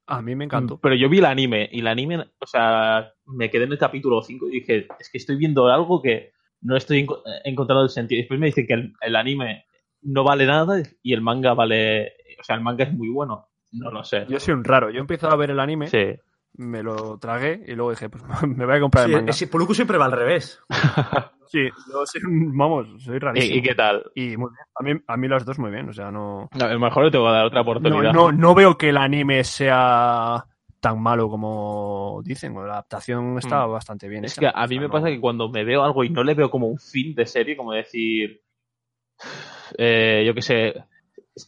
[0.08, 0.78] A mí me encantó.
[0.80, 4.22] Pero yo vi el anime y el anime, o sea, me quedé en el capítulo
[4.22, 8.18] 5 y dije, es que estoy viendo algo que no estoy enco- encontrando el sentido.
[8.18, 9.64] Y después me dicen que el, el anime
[10.02, 13.48] no vale nada y el manga vale, o sea, el manga es muy bueno.
[13.72, 14.26] No lo sé.
[14.28, 14.90] Yo soy un raro.
[14.90, 16.14] Yo empiezo a ver el anime Sí.
[16.54, 19.32] me lo tragué y luego dije, pues me voy a comprar Sí, el manga.
[19.50, 20.60] Puluku siempre va al revés.
[21.48, 23.54] Sí, yo soy un- vamos, soy rarísimo.
[23.54, 24.04] ¿Y, y qué tal?
[24.14, 24.66] Y muy bien.
[24.74, 26.48] A mí, a mí las dos muy bien, o sea, no...
[26.54, 28.12] No, a lo mejor le tengo que dar otra oportunidad.
[28.12, 30.44] no, no veo que el anime sea
[30.80, 32.54] tan malo como dicen.
[32.54, 33.70] La adaptación está Mm.
[33.72, 34.24] bastante bien.
[34.24, 34.52] Es hecha.
[34.52, 36.50] que a mí me no- pasa que cuando me veo algo y no le veo
[36.50, 38.40] como un fin de serie, como decir,
[39.78, 40.74] eh, yo qué sé,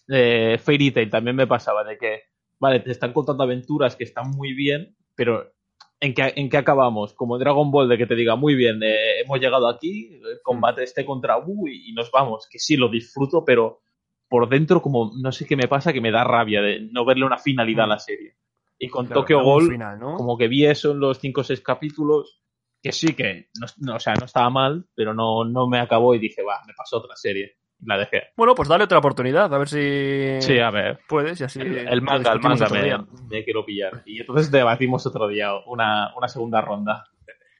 [0.08, 2.22] eh, Fairy Tail también me pasaba de que,
[2.58, 5.52] vale, te están contando aventuras que están muy bien, pero
[6.00, 7.14] ¿en qué, en qué acabamos?
[7.14, 10.82] Como Dragon Ball de que te diga, muy bien, eh, hemos llegado aquí, el combate
[10.82, 13.80] este contra Wu y, y nos vamos, que sí, lo disfruto, pero
[14.28, 17.24] por dentro como no sé qué me pasa que me da rabia de no verle
[17.24, 18.36] una finalidad a la serie.
[18.78, 20.14] Y con claro, Tokyo final, ¿no?
[20.14, 22.42] como que vi eso en los 5 o 6 capítulos,
[22.80, 26.14] que sí que, no, no, o sea, no estaba mal, pero no, no me acabó
[26.14, 27.56] y dije, va, me pasó otra serie.
[27.84, 28.24] La dejé.
[28.36, 30.98] Bueno, pues dale otra oportunidad, a ver si Sí, a ver.
[31.08, 31.60] puedes y así...
[31.60, 32.98] El, el manga, el manga me,
[33.30, 34.02] me quiero pillar.
[34.04, 37.04] Y entonces debatimos otro día una, una segunda ronda.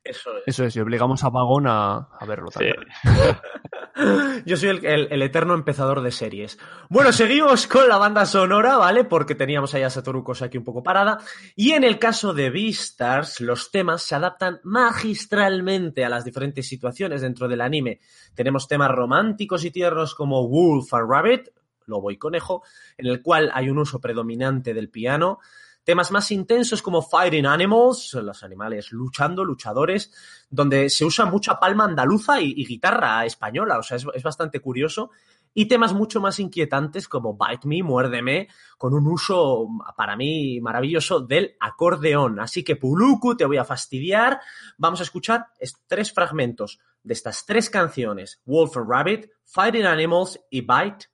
[0.05, 0.43] Eso es.
[0.47, 2.59] Eso es, y obligamos a Vagón a, a verlo Sí.
[2.59, 2.77] también.
[4.47, 6.59] Yo soy el, el- el eterno empezador de series.
[6.89, 9.05] Bueno, seguimos con la banda sonora, ¿vale?
[9.05, 11.19] Porque teníamos ahí a Satoru aquí un poco parada.
[11.57, 17.21] Y en el caso de Beastars, los temas se adaptan magistralmente a las diferentes situaciones
[17.23, 18.01] dentro del anime.
[18.35, 21.49] Tenemos temas románticos y tiernos como Wolf and Rabbit,
[21.87, 22.63] lobo y conejo,
[22.97, 25.41] en el cual hay un uso predominante del piano.
[25.89, 30.13] Temas más intensos como Fighting Animals, los animales luchando, luchadores,
[30.51, 35.13] donde se usa mucha palma andaluza y, guitarra española, o sea, es, es bastante curioso.
[35.55, 41.21] Y temas mucho más inquietantes como Bite Me, Muérdeme, con un uso para mí maravilloso
[41.21, 42.39] del acordeón.
[42.39, 44.43] Así que Puluku, te voy a fastidiar.
[44.77, 50.39] Vamos a escuchar es- tres fragmentos de estas tres canciones: Wolf and Rabbit, Fighting Animals
[50.51, 51.07] y Bite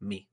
[0.00, 0.27] Me.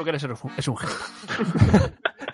[0.00, 0.96] Lo que eres es un- genio.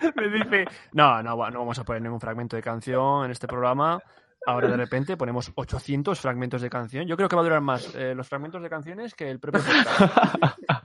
[0.15, 4.01] Me dice, no, no, no vamos a poner ningún fragmento de canción en este programa.
[4.45, 7.05] Ahora de repente ponemos 800 fragmentos de canción.
[7.05, 9.61] Yo creo que va a durar más eh, los fragmentos de canciones que el propio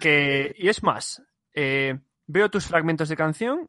[0.00, 1.22] que, y es más,
[1.54, 3.68] eh, veo tus fragmentos de canción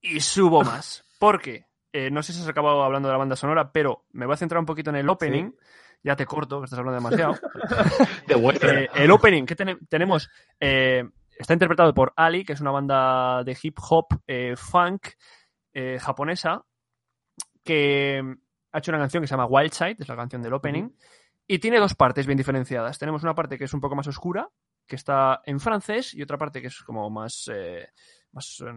[0.00, 1.04] y subo más.
[1.18, 4.34] Porque, eh, no sé si has acabado hablando de la banda sonora, pero me voy
[4.34, 5.52] a centrar un poquito en el opening.
[6.02, 7.34] Ya te corto, que estás hablando demasiado.
[8.26, 8.34] De.
[8.62, 10.30] Eh, el opening que tene- tenemos
[10.60, 11.02] eh,
[11.38, 15.08] está interpretado por Ali, que es una banda de hip hop eh, funk
[15.72, 16.64] eh, japonesa,
[17.64, 18.22] que
[18.72, 20.90] ha hecho una canción que se llama Wild Side, es la canción del opening,
[21.46, 22.98] y tiene dos partes bien diferenciadas.
[22.98, 24.48] Tenemos una parte que es un poco más oscura,
[24.86, 27.50] que está en francés, y otra parte que es como más,
[28.32, 28.72] más eh,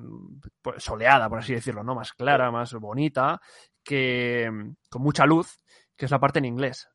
[0.61, 1.93] pues, soleada, por así decirlo, ¿no?
[1.95, 3.39] Más clara, más bonita,
[3.83, 4.49] que
[4.89, 5.57] con mucha luz,
[5.95, 6.89] que es la parte en inglés.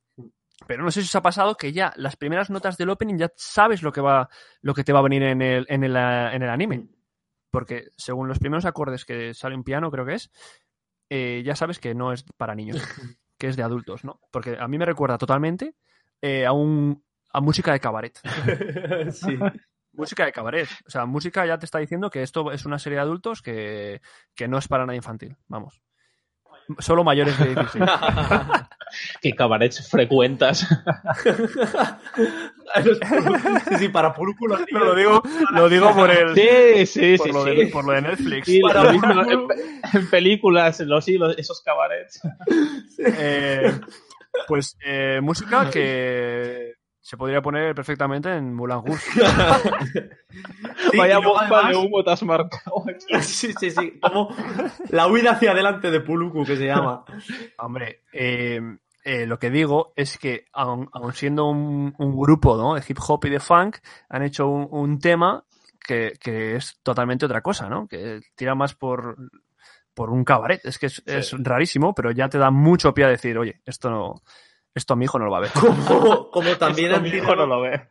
[0.67, 3.31] Pero no sé si os ha pasado que ya las primeras notas del opening ya
[3.37, 4.29] sabes lo que va,
[4.61, 6.89] lo que te va a venir en el, en el, en el anime.
[7.51, 10.31] Porque según los primeros acordes que sale un piano, creo que es,
[11.11, 12.77] eh, ya sabes que no es para niños,
[13.39, 14.21] que es de adultos, ¿no?
[14.31, 15.75] Porque a mí me recuerda totalmente
[16.23, 18.19] eh, a un a música de cabaret.
[19.13, 19.39] sí.
[19.93, 20.69] Música de cabaret.
[20.87, 24.01] O sea, música ya te está diciendo que esto es una serie de adultos que,
[24.35, 25.37] que no es para nada infantil.
[25.49, 25.83] Vamos.
[26.79, 27.85] Solo mayores de 16.
[29.21, 30.67] ¿Qué cabarets frecuentas?
[33.69, 34.15] sí, sí, para
[34.73, 36.35] No, lo digo, lo digo por el.
[36.35, 37.33] Sí, sí, por, sí.
[37.33, 37.51] lo sí.
[37.57, 38.47] de, por lo de Netflix.
[38.47, 39.47] Sí, Para lo en,
[39.93, 42.21] en películas, los, sí, los- esos cabarets.
[42.99, 43.73] Eh,
[44.49, 49.11] pues eh, música que se podría poner perfectamente en Moulin Rouge.
[50.91, 53.07] Sí, Vaya bomba de además- humo te has marcado aquí.
[53.23, 54.01] Sí, sí, sí.
[54.01, 54.35] Como
[54.91, 57.05] la huida hacia adelante de Puluku, que se llama.
[57.59, 58.61] Hombre, eh,
[59.05, 62.75] eh, lo que digo es que, aun, aun siendo un, un grupo ¿no?
[62.75, 63.77] de hip hop y de funk,
[64.09, 65.45] han hecho un, un tema
[65.79, 67.87] que, que es totalmente otra cosa, ¿no?
[67.87, 69.17] Que tira más por,
[69.93, 70.65] por un cabaret.
[70.65, 73.91] Es que es, es rarísimo, pero ya te da mucho pie a decir, oye, esto
[73.91, 74.23] no,
[74.75, 75.51] esto a mi hijo no lo va a ver.
[75.87, 77.89] Como, como también Esto han mi hijo no lo ve.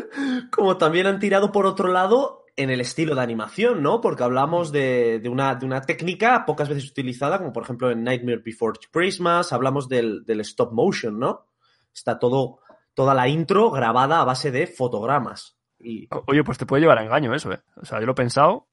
[0.50, 4.00] como también han tirado por otro lado en el estilo de animación, ¿no?
[4.00, 8.02] Porque hablamos de, de una, de una técnica pocas veces utilizada, como por ejemplo en
[8.02, 11.46] Nightmare Before Christmas, hablamos del, del stop motion, ¿no?
[11.94, 12.60] Está todo,
[12.94, 15.58] toda la intro grabada a base de fotogramas.
[15.78, 17.60] Y, Oye, pues te puede llevar a engaño eso, ¿eh?
[17.76, 18.68] O sea, yo lo he pensado,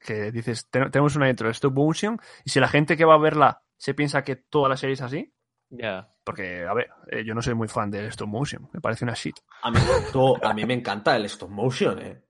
[0.00, 3.14] que dices, "Ten- tenemos una intro de stop motion, y si la gente que va
[3.14, 5.34] a verla se piensa que toda la serie es así,
[5.70, 6.08] Ya.
[6.22, 9.14] porque, a ver, eh, yo no soy muy fan del stop motion, me parece una
[9.14, 9.36] shit.
[9.62, 9.78] a, mí,
[10.12, 12.22] todo- a mí me encanta el stop motion, ¿eh?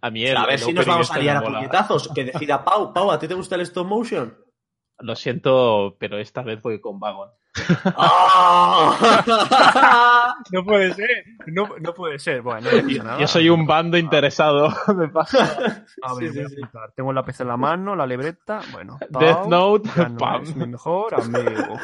[0.00, 2.08] A mí O el, sea, a ver el si nos vamos a liar a puñetazos.
[2.14, 2.92] Que decida Pau.
[2.92, 4.36] Pau, ¿a ti te gusta el stop motion?
[5.00, 7.30] Lo siento, pero esta vez voy con Vagon.
[7.96, 9.24] ¡Ah!
[10.50, 11.08] No puede ser,
[11.46, 12.42] no, no puede ser.
[12.42, 13.18] Bueno, no pasa nada.
[13.20, 14.68] Yo soy un bando interesado.
[14.96, 15.84] me pasa.
[16.02, 16.62] A ver, Sí, voy a sí, sí.
[16.62, 16.92] apuntar.
[16.94, 18.60] Tengo el lápiz en la mano, la libreta.
[18.72, 20.42] Bueno, Pau Death Note, no pam.
[20.42, 21.78] es mi mejor amigo.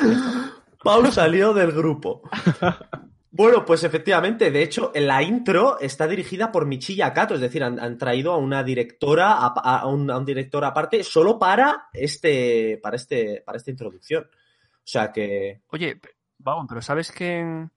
[0.83, 2.23] Pau salió del grupo.
[3.33, 7.79] Bueno, pues efectivamente, de hecho, la intro está dirigida por Michiya Kato, es decir, han,
[7.79, 12.79] han traído a una directora, a, a un, a un director aparte, solo para este,
[12.83, 14.25] para este, para esta introducción.
[14.25, 16.01] O sea que, Oye,
[16.43, 17.69] Pau, pero ¿sabes que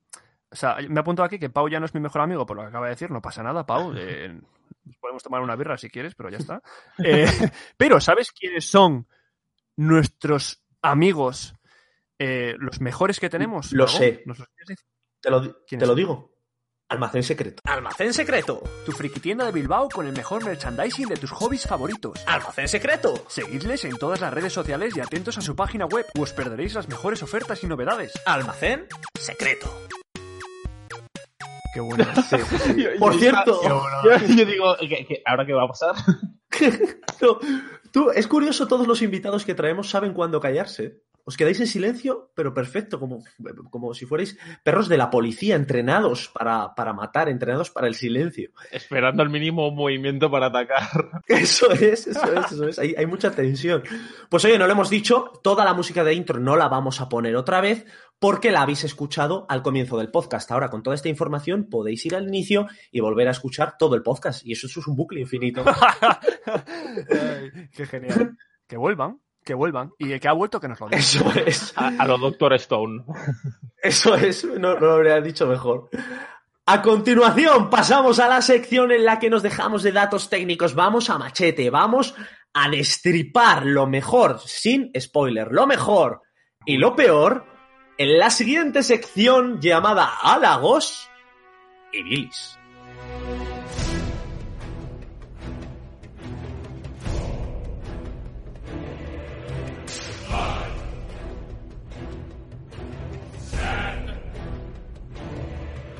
[0.49, 2.63] O sea, me apunto aquí que Pau ya no es mi mejor amigo, por lo
[2.63, 3.93] que acaba de decir, no pasa nada, Pau.
[3.95, 4.33] eh,
[4.85, 6.61] nos podemos tomar una birra si quieres, pero ya está.
[7.03, 7.27] Eh,
[7.77, 9.07] pero, ¿sabes quiénes son
[9.75, 11.53] nuestros amigos,
[12.17, 13.71] eh, los mejores que tenemos?
[13.71, 14.23] Lo sé.
[14.25, 14.92] ¿Nos los quieres decir?
[15.23, 15.89] Te lo, ¿Quién te es?
[15.89, 16.31] lo digo.
[16.89, 17.61] Almacén secreto.
[17.65, 22.21] Almacén Secreto, tu frikitienda de Bilbao con el mejor merchandising de tus hobbies favoritos.
[22.27, 23.15] Almacén Secreto.
[23.29, 26.75] Seguidles en todas las redes sociales y atentos a su página web, o os perderéis
[26.75, 28.11] las mejores ofertas y novedades.
[28.27, 28.85] Almacén
[29.19, 29.73] Secreto.
[31.73, 32.05] Qué bueno.
[32.99, 33.59] Por cierto,
[34.03, 35.95] Yo, yo digo, ¿qué- qué- ¿ahora qué va a pasar?
[37.21, 37.39] No,
[37.91, 41.01] tú, es curioso, todos los invitados que traemos saben cuándo callarse.
[41.25, 43.23] Os quedáis en silencio, pero perfecto, como,
[43.69, 48.51] como si fuerais perros de la policía, entrenados para, para matar, entrenados para el silencio.
[48.71, 51.21] Esperando el mínimo movimiento para atacar.
[51.27, 52.79] Eso es, eso es, eso es.
[52.79, 53.83] Hay, hay mucha tensión.
[54.29, 57.09] Pues oye, no lo hemos dicho, toda la música de intro no la vamos a
[57.09, 57.85] poner otra vez
[58.19, 60.49] porque la habéis escuchado al comienzo del podcast.
[60.51, 64.01] Ahora, con toda esta información, podéis ir al inicio y volver a escuchar todo el
[64.01, 64.45] podcast.
[64.45, 65.63] Y eso es un bucle infinito.
[66.45, 68.37] Ay, qué genial.
[68.65, 69.93] Que vuelvan, que vuelvan.
[69.97, 70.99] Y el que ha vuelto, que nos lo diga.
[70.99, 71.73] Eso es.
[71.77, 73.03] A, a lo Doctor Stone.
[73.81, 75.89] Eso es, no, no lo habría dicho mejor.
[76.65, 80.75] A continuación, pasamos a la sección en la que nos dejamos de datos técnicos.
[80.75, 82.15] Vamos a machete, vamos
[82.53, 86.21] a destripar lo mejor, sin spoiler, lo mejor
[86.65, 87.45] y lo peor
[87.97, 91.09] en la siguiente sección llamada Halagos
[91.91, 92.57] y Bilis.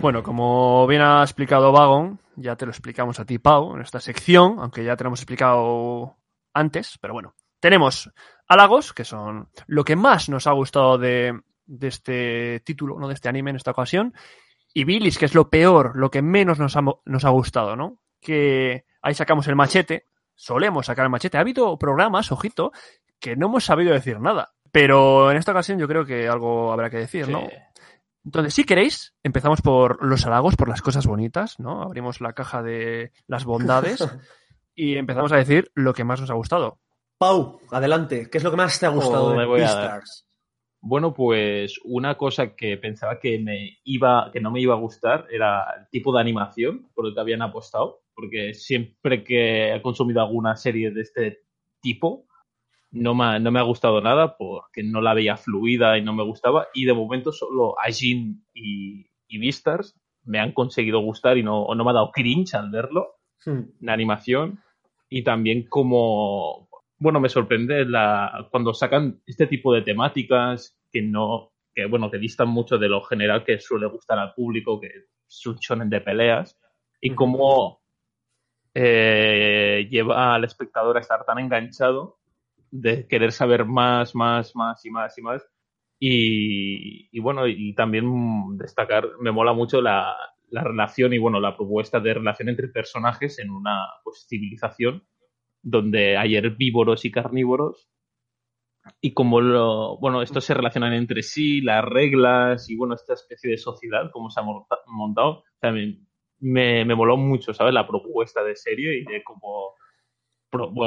[0.04, 4.02] Bueno, como bien ha explicado Vagon, ya te lo explicamos a ti, Pau, en esta
[4.02, 6.18] sección, aunque ya te lo hemos explicado
[6.54, 7.36] antes, pero bueno.
[7.62, 8.12] Tenemos
[8.46, 13.14] halagos, que son lo que más nos ha gustado de, de este título, no de
[13.14, 14.14] este anime en esta ocasión,
[14.74, 18.00] y bilis, que es lo peor, lo que menos nos ha, nos ha gustado, ¿no?
[18.20, 21.38] Que ahí sacamos el machete, solemos sacar el machete.
[21.38, 22.74] Ha habido programas, ojito,
[23.22, 24.52] que no hemos sabido decir nada.
[24.70, 27.48] Pero en esta ocasión yo creo que algo habrá que decir, ¿no?
[28.24, 28.28] Sí.
[28.28, 31.82] Entonces, si queréis, empezamos por los halagos, por las cosas bonitas, ¿no?
[31.82, 34.00] Abrimos la caja de las bondades
[34.76, 36.80] y empezamos a decir lo que más nos ha gustado.
[37.18, 40.02] Pau, adelante, ¿qué es lo que más te ha gustado Oh, de me voy a?
[40.86, 45.28] Bueno, pues una cosa que pensaba que me iba, que no me iba a gustar
[45.32, 50.22] era el tipo de animación por el que habían apostado, porque siempre que he consumido
[50.22, 51.44] alguna serie de este
[51.80, 52.26] tipo
[52.94, 56.14] no me, ha- no me ha gustado nada porque no la veía fluida y no
[56.14, 61.44] me gustaba y de momento solo Ajin y, y Beastars me han conseguido gustar y
[61.44, 63.64] no, no me ha dado cringe al verlo Hmm.
[63.82, 64.60] la animación
[65.10, 71.52] y también como bueno me sorprende la cuando sacan este tipo de temáticas que no
[71.76, 74.88] que bueno que distan mucho de lo general que suele gustar al público que
[75.28, 76.58] es un shonen de peleas
[77.02, 77.16] y Ujú.
[77.18, 77.82] cómo
[78.74, 82.18] eh, lleva al espectador a estar tan enganchado
[82.82, 85.44] de querer saber más más más y más y más.
[86.06, 88.06] Y, bueno y también
[88.58, 90.16] destacar me mola mucho la,
[90.50, 95.04] la relación y bueno la propuesta de relación entre personajes en una pues, civilización
[95.62, 97.90] donde hay herbívoros y carnívoros
[99.02, 103.52] y como lo, bueno estos se relacionan entre sí las reglas y bueno esta especie
[103.52, 105.44] de sociedad como se ha monta- montado.
[105.60, 106.08] También
[106.40, 109.76] me, me moló mucho sabes la propuesta de serie y de cómo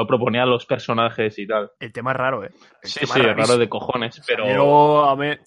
[0.07, 1.71] proponía los personajes y tal.
[1.79, 2.51] El tema es raro, ¿eh?
[2.83, 4.45] sí, sí, es raro de cojones, pero...
[4.45, 5.41] Pero a ver,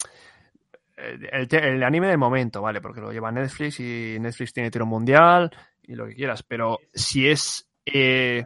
[0.97, 2.81] el, anime del momento, ¿vale?
[2.81, 5.51] Porque lo lleva Netflix y Netflix tiene tiro mundial
[5.83, 7.69] y lo que quieras, pero si es...
[7.85, 8.45] Eh,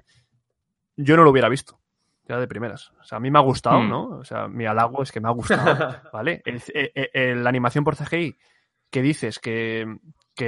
[0.95, 1.79] yo no lo hubiera visto,
[2.27, 2.91] ya de primeras.
[3.01, 3.89] O sea, a mí me ha gustado, hmm.
[3.89, 4.03] ¿no?
[4.19, 6.43] O sea, mi halago es que me ha gustado, ¿vale?
[7.15, 8.37] la animación por CGI
[8.93, 9.87] que dices que,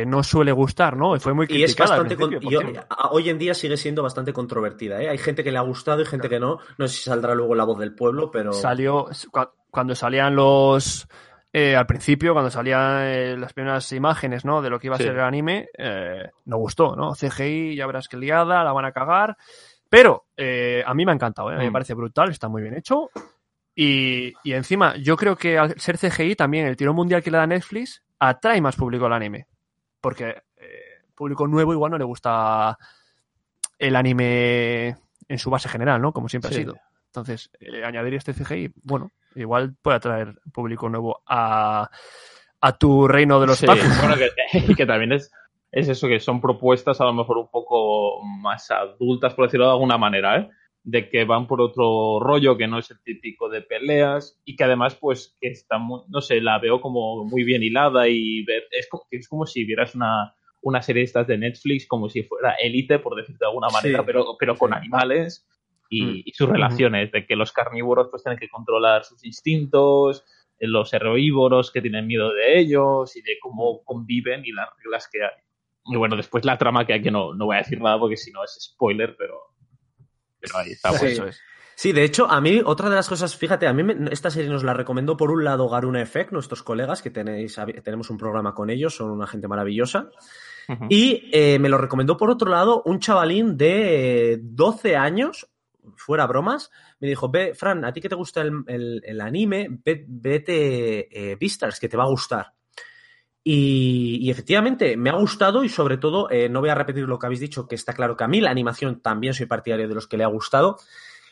[0.06, 1.20] no suele gustar, ¿no?
[1.20, 1.98] Fue muy criticada.
[2.40, 5.10] Y es hoy en día sigue siendo bastante controvertida, ¿eh?
[5.10, 6.60] Hay gente que le ha gustado y gente que no.
[6.78, 8.54] No sé si saldrá luego la voz del pueblo, pero...
[8.54, 9.08] Salió...
[9.72, 11.08] Cuando salían los
[11.52, 14.62] eh, al principio, cuando salían eh, las primeras imágenes ¿no?
[14.62, 17.14] de lo que iba a ser el anime, eh, no gustó, ¿no?
[17.14, 19.36] CGI, ya verás que liada, la van a cagar.
[19.90, 21.74] Pero a mí me ha encantado, me mm.
[21.74, 23.10] parece brutal, está muy bien hecho.
[23.76, 27.46] Y, encima, yo creo que al ser CGI también el tirón mundial que le da
[27.46, 29.48] Netflix atrae más público al anime.
[30.00, 30.44] Porque
[31.16, 32.78] público nuevo igual no le gusta
[33.80, 34.96] el anime
[35.28, 36.12] en su base general, ¿no?
[36.12, 36.76] Como siempre ha sido.
[37.08, 37.50] Entonces,
[37.84, 41.90] añadir este CGI, bueno, igual puede atraer público nuevo a,
[42.80, 45.32] tu reino de los sí, bueno, que, que, también es,
[45.72, 49.72] es eso, que son propuestas a lo mejor un poco más adultas, por decirlo de
[49.72, 50.50] alguna manera, ¿eh?
[50.86, 54.64] De que van por otro rollo que no es el típico de peleas y que
[54.64, 58.64] además pues que está muy, no sé, la veo como muy bien hilada y ver,
[58.72, 62.24] es como, es como si vieras una, una serie de estas de Netflix como si
[62.24, 65.48] fuera élite, por decirlo de alguna manera, pero, pero con animales
[65.92, 66.22] Mm.
[66.26, 70.24] y, sus relaciones, de que los carnívoros pues tienen que controlar sus instintos,
[70.60, 75.24] los herbívoros que tienen miedo de ellos y de cómo conviven y las reglas que
[75.24, 75.44] hay.
[75.88, 78.18] Y bueno, después la trama que hay que no, no voy a decir nada porque
[78.18, 79.40] si no es spoiler, pero,
[80.40, 80.92] pero ahí está.
[80.94, 81.18] Sí.
[81.76, 84.64] Sí, de hecho, a mí otra de las cosas, fíjate, a mí esta serie nos
[84.64, 88.70] la recomendó por un lado Garuna Effect, nuestros colegas, que tenéis, tenemos un programa con
[88.70, 90.10] ellos, son una gente maravillosa.
[90.90, 95.48] Y eh, me lo recomendó por otro lado un chavalín de 12 años,
[95.98, 99.68] fuera bromas, me dijo, ve, Fran, a ti que te gusta el, anime,
[100.08, 102.54] vete eh, Beastars, que te va a gustar.
[103.48, 107.28] Y, efectivamente, me ha gustado y sobre todo, eh, no voy a repetir lo que
[107.28, 110.08] habéis dicho, que está claro que a mí la animación también soy partidario de los
[110.08, 110.80] que le ha gustado.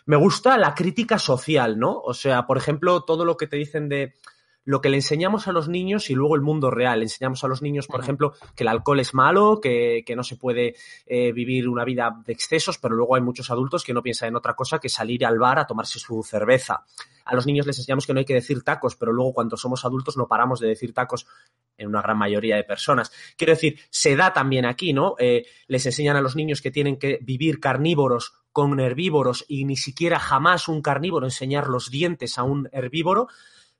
[0.05, 1.97] Me gusta la crítica social, ¿no?
[1.97, 4.13] O sea, por ejemplo, todo lo que te dicen de
[4.65, 6.99] lo que le enseñamos a los niños y luego el mundo real.
[6.99, 10.35] Le enseñamos a los niños, por ejemplo, que el alcohol es malo, que, no se
[10.35, 14.29] puede eh, vivir una vida de excesos, pero luego hay muchos adultos que no piensan
[14.29, 16.85] en otra cosa que salir al bar a tomarse su cerveza.
[17.25, 19.85] A los niños les enseñamos que no hay que decir tacos, pero luego cuando somos
[19.85, 21.25] adultos no paramos de decir tacos
[21.77, 23.11] en una gran mayoría de personas.
[23.37, 25.15] Quiero decir, se da también aquí, ¿no?
[25.19, 29.75] Eh, les enseñan a los niños que tienen que vivir carnívoros con herbívoros y ni
[29.75, 33.27] siquiera jamás un carnívoro enseñar los dientes a un herbívoro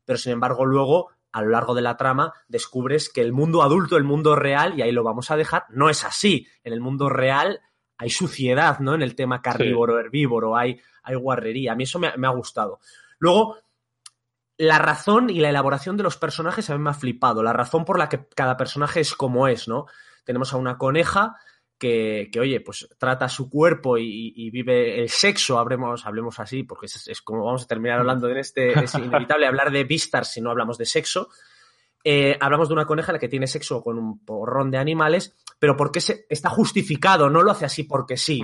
[0.05, 3.97] pero sin embargo luego a lo largo de la trama descubres que el mundo adulto,
[3.97, 6.47] el mundo real, y ahí lo vamos a dejar, no es así.
[6.63, 7.59] En el mundo real
[7.97, 8.93] hay suciedad, ¿no?
[8.93, 11.73] En el tema carnívoro, herbívoro, hay, hay guarrería.
[11.73, 12.79] A mí eso me, ha gustado.
[13.17, 13.57] Luego,
[14.57, 17.41] la razón y la elaboración de los personajes a mí me ha flipado.
[17.41, 19.87] La razón por la que cada personaje es como es, ¿no?
[20.25, 21.35] Tenemos a una coneja
[21.77, 27.21] que, oye, pues trata su cuerpo y, vive el sexo, hablemos, hablemos así, porque es,
[27.21, 30.77] como vamos a terminar hablando de este, es inevitable hablar de vistas si no hablamos
[30.77, 31.29] de sexo.
[32.05, 35.77] Eh, hablamos de una coneja la que tiene sexo con un porrón de animales, pero
[35.77, 38.43] porque se, está justificado, no lo hace así porque sí.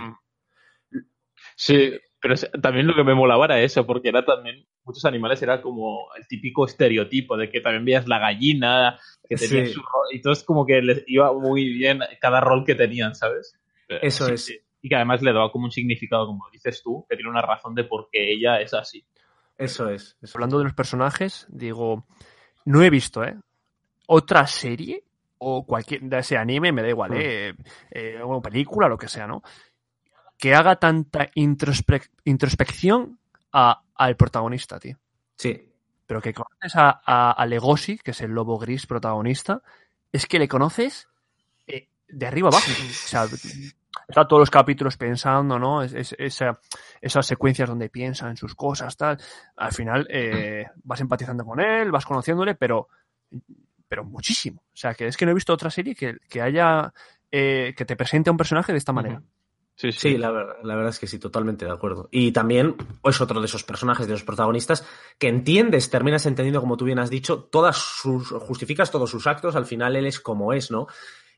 [1.56, 5.62] Sí, pero también lo que me molaba era eso, porque era también, muchos animales era
[5.62, 10.22] como el típico estereotipo de que también veías la gallina, que tenía su rol, y
[10.22, 13.58] todo es como que les iba muy bien cada rol que tenían, ¿sabes?
[13.88, 14.52] Eso es.
[14.82, 17.74] Y que además le daba como un significado, como dices tú, que tiene una razón
[17.74, 19.06] de por qué ella es así.
[19.58, 20.18] Eso es.
[20.34, 22.06] Hablando de los personajes, digo,
[22.66, 23.36] no he visto, ¿eh?
[24.08, 25.04] Otra serie
[25.38, 27.18] o cualquier de ese anime, me da igual, mm.
[27.18, 27.54] ¿eh?
[27.92, 29.42] eh o película, lo que sea, ¿no?
[30.39, 33.19] Que haga tanta introspección
[33.52, 34.97] al protagonista, tío.
[35.36, 35.69] Sí.
[36.08, 39.62] Pero que conoces a, Legosi, que es el lobo gris protagonista,
[40.12, 41.08] es que le conoces
[41.67, 42.65] eh, de arriba abajo.
[42.71, 43.25] o sea,
[44.08, 45.83] está todos los capítulos pensando, ¿no?
[45.83, 49.19] Es, esas secuencias donde piensa en sus cosas, tal.
[49.58, 52.87] Al final eh, vas empatizando con él, vas conociéndole, pero,
[53.90, 54.63] pero muchísimo.
[54.73, 56.94] O sea, que es que no he visto otra serie que, haya,
[57.29, 59.21] eh, que te presente a un personaje de esta manera.
[59.80, 60.17] Sí, sí.
[60.17, 62.10] la, verdad es que sí, totalmente de acuerdo.
[62.12, 64.86] Y también es otro de esos personajes, de los protagonistas,
[65.17, 69.56] que entiendes, terminas entendiendo, como tú bien has dicho, todas sus, justificas todos sus actos,
[69.56, 70.88] al final él es como es, ¿no?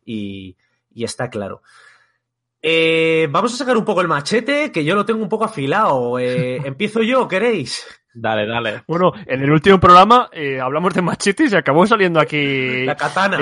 [0.03, 0.57] Y,
[0.95, 1.61] está claro.
[2.63, 6.17] Eh, vamos a sacar un poco el machete, que yo lo tengo un poco afilado.
[6.17, 7.85] Eh, ¿Empiezo yo, queréis?
[8.11, 8.83] Dale, dale.
[8.87, 12.85] Bueno, en el último programa eh, hablamos de machetes y acabó saliendo aquí...
[12.85, 13.37] La katana.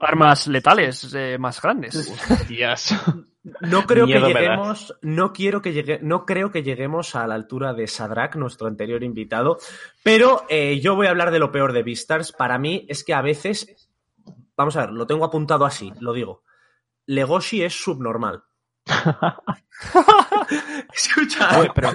[0.00, 1.94] armas letales más grandes.
[2.28, 2.96] Hostias.
[3.60, 7.34] No creo Miedo que lleguemos, no quiero que llegue, no creo que lleguemos a la
[7.34, 9.58] altura de Sadrak, nuestro anterior invitado,
[10.02, 12.32] pero eh, yo voy a hablar de lo peor de Beastars.
[12.32, 13.90] Para mí es que a veces,
[14.56, 16.42] vamos a ver, lo tengo apuntado así, lo digo.
[17.04, 18.44] Legoshi es subnormal.
[20.94, 21.90] Escucha, Oye, pero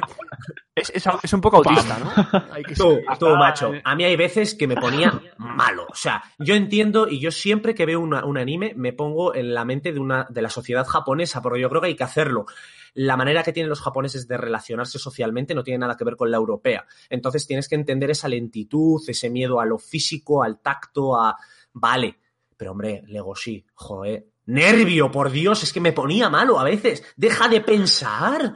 [0.76, 2.12] es, es- es un poco autista, ¿no?
[2.52, 3.72] Hay que Tú, ser- tú, macho.
[3.84, 5.86] A mí hay veces que me ponía malo.
[5.90, 9.54] O sea, yo entiendo y yo siempre que veo una- un anime me pongo en
[9.54, 12.46] la mente de, una, de la sociedad japonesa, porque yo creo que hay que hacerlo.
[12.96, 16.32] La manera que tienen los japoneses de relacionarse socialmente no tiene nada que ver con
[16.32, 16.86] la europea.
[17.10, 21.38] Entonces tienes que entender esa lentitud, ese miedo a lo físico, al tacto, a...
[21.74, 22.20] Vale,
[22.58, 24.26] pero hombre, Legoshi, joder.
[24.50, 27.04] Nervio, por Dios, es que me ponía malo a veces.
[27.16, 28.56] Deja de pensar.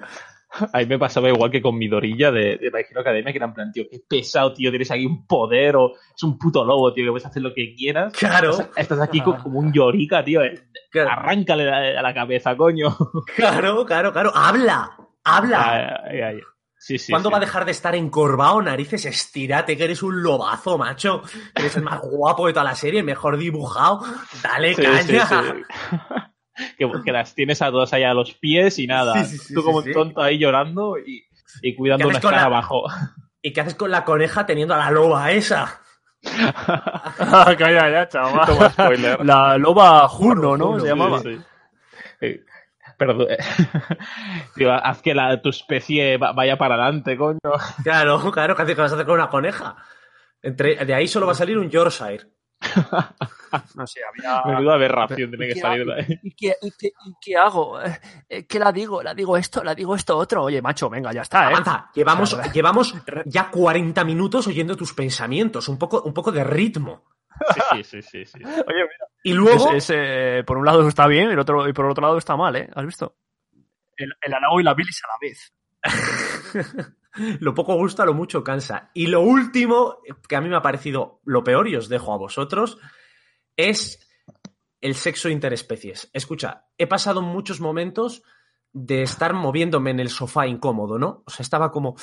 [0.72, 3.38] A mí me pasaba igual que con mi dorilla de, de My Hero Academia, que
[3.40, 6.64] era en plan, tío, qué pesado, tío, tienes aquí un poder o es un puto
[6.64, 8.14] lobo, tío, que puedes hacer lo que quieras.
[8.14, 8.52] Claro.
[8.52, 10.44] Estás, estás aquí co- como un llorica, tío.
[10.44, 12.96] eh, Claro, Arráncale a, a la cabeza, coño.
[13.36, 14.14] claro, claro.
[14.14, 14.32] claro.
[14.36, 14.92] Habla,
[15.24, 16.02] habla.
[16.06, 16.40] Ay, ay, ay.
[16.86, 17.14] Sí, sí.
[17.14, 17.32] ¿Cuándo sí.
[17.32, 19.06] va a dejar de estar encorvado, narices?
[19.06, 21.22] Estírate, que eres un lobazo, macho.
[21.56, 24.02] Eres el más guapo de toda la serie, mejor dibujado.
[24.44, 25.02] Dale Sí, caña.
[25.02, 26.66] sí, sí.
[26.78, 29.24] que, que las tienes a todas allá a los pies y nada.
[29.24, 31.24] Sí, sí, sí, Tú como tonto ahí llorando y,
[31.62, 32.84] y cuidando ¿Qué una la- abajo.
[33.42, 35.80] ¿Y qué haces con la coneja teniendo a la loba esa?
[36.36, 38.46] Ah, calla ya, chaval.
[38.46, 39.26] Toma spoiler.
[39.26, 40.66] La loba Juno, ¿no?
[40.68, 41.20] Juno, Se llamaba.
[41.22, 41.42] Sí, sí.
[42.22, 42.46] Eh,
[43.06, 43.28] Perdón.
[44.56, 47.40] Tío, haz que la, tu especie va- vaya para adelante, coño.
[47.84, 49.76] Claro, claro, ¿qué haces- qué vas a hacer con una coneja?
[50.42, 52.28] Entre, de ahí solo va a salir un Yorkshire.
[53.76, 54.42] No sé, había...
[54.46, 56.20] Menuda aberración tiene que ¿Qué salir de ahí.
[56.24, 57.80] ¿Y qué, y qué- y qué hago?
[58.28, 59.04] Eh, ¿Qué la digo?
[59.04, 59.64] ¿La digo esto?
[59.64, 60.42] ¿La digo esto otro?
[60.46, 61.48] Oye, macho, venga, ya está, ¿eh?
[61.54, 62.96] Avanza, llevamos, llevamos
[63.26, 67.04] ya 40 minutos oyendo tus pensamientos, un poco, un poco de ritmo.
[67.74, 68.40] Sí, sí, sí, sí.
[68.44, 69.06] Oye, mira.
[69.24, 71.86] Y luego, Es- es, eh, por un lado está bien y, el otro, y por
[71.86, 72.70] otro lado está mal, ¿eh?
[72.76, 73.16] ¿Has visto?
[73.96, 75.54] El, el halago y la bilis a la vez.
[77.42, 78.90] lo poco gusta, lo mucho cansa.
[78.94, 79.98] Y lo último,
[80.28, 82.78] que a mí me ha parecido lo peor, y os dejo a vosotros,
[83.56, 84.00] es
[84.82, 86.10] el sexo interespecies.
[86.14, 88.24] Escucha, he pasado muchos momentos
[88.74, 91.24] de estar moviéndome en el sofá incómodo, ¿no?
[91.26, 91.96] O sea, estaba como,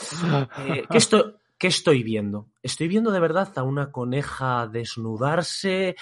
[0.59, 2.49] eh, ¿qué, estoy, ¿qué estoy viendo?
[2.63, 5.97] ¿Estoy viendo de verdad a una coneja desnudarse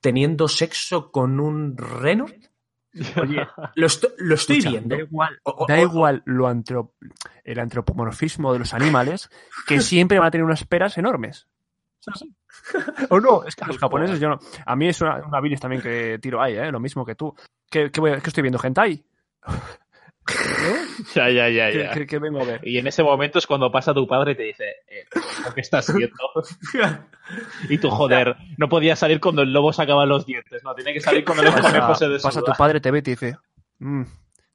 [0.00, 2.26] teniendo sexo con un reno?
[3.22, 3.46] Oye,
[3.76, 4.96] Lo, esto- lo estoy escucha, viendo.
[4.96, 6.92] Da igual, O- o- da o- igual lo antrop-
[7.44, 9.30] el antropomorfismo de los animales,
[9.66, 11.46] que siempre van a tener unas peras enormes.
[13.10, 13.44] ¿O no?
[13.44, 14.38] Es que los japoneses, yo no.
[14.66, 16.72] A mí es una, una bilis también que tiro ahí, ¿eh?
[16.72, 17.34] Lo mismo que tú.
[17.70, 18.58] ¿Qué, qué voy a- qué estoy viendo?
[18.62, 19.04] ¿Hentai?
[21.14, 21.90] Ya, ya, ya, ¿Qué, ya.
[21.92, 22.60] qué- qué vengo a ver?
[22.62, 25.06] Y en ese momento es cuando pasa tu padre y te dice, eh,
[25.54, 26.16] ¿qué estás viendo?
[27.68, 31.00] Y tú, joder, no podía salir cuando el lobo sacaba los dientes, no, tiene que
[31.00, 32.54] salir cuando el conejo se Pasa, pasa tu desnuda.
[32.58, 33.36] padre, te ve y te dice:
[33.78, 34.02] "Mm,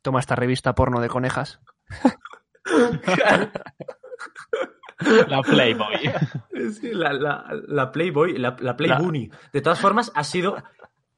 [0.01, 1.59] Toma esta revista porno de conejas.
[5.27, 5.95] La Playboy.
[6.79, 9.29] Sí, la, la- la Playboy, la, la Play La- Bunny.
[9.51, 10.55] De todas formas, ha sido,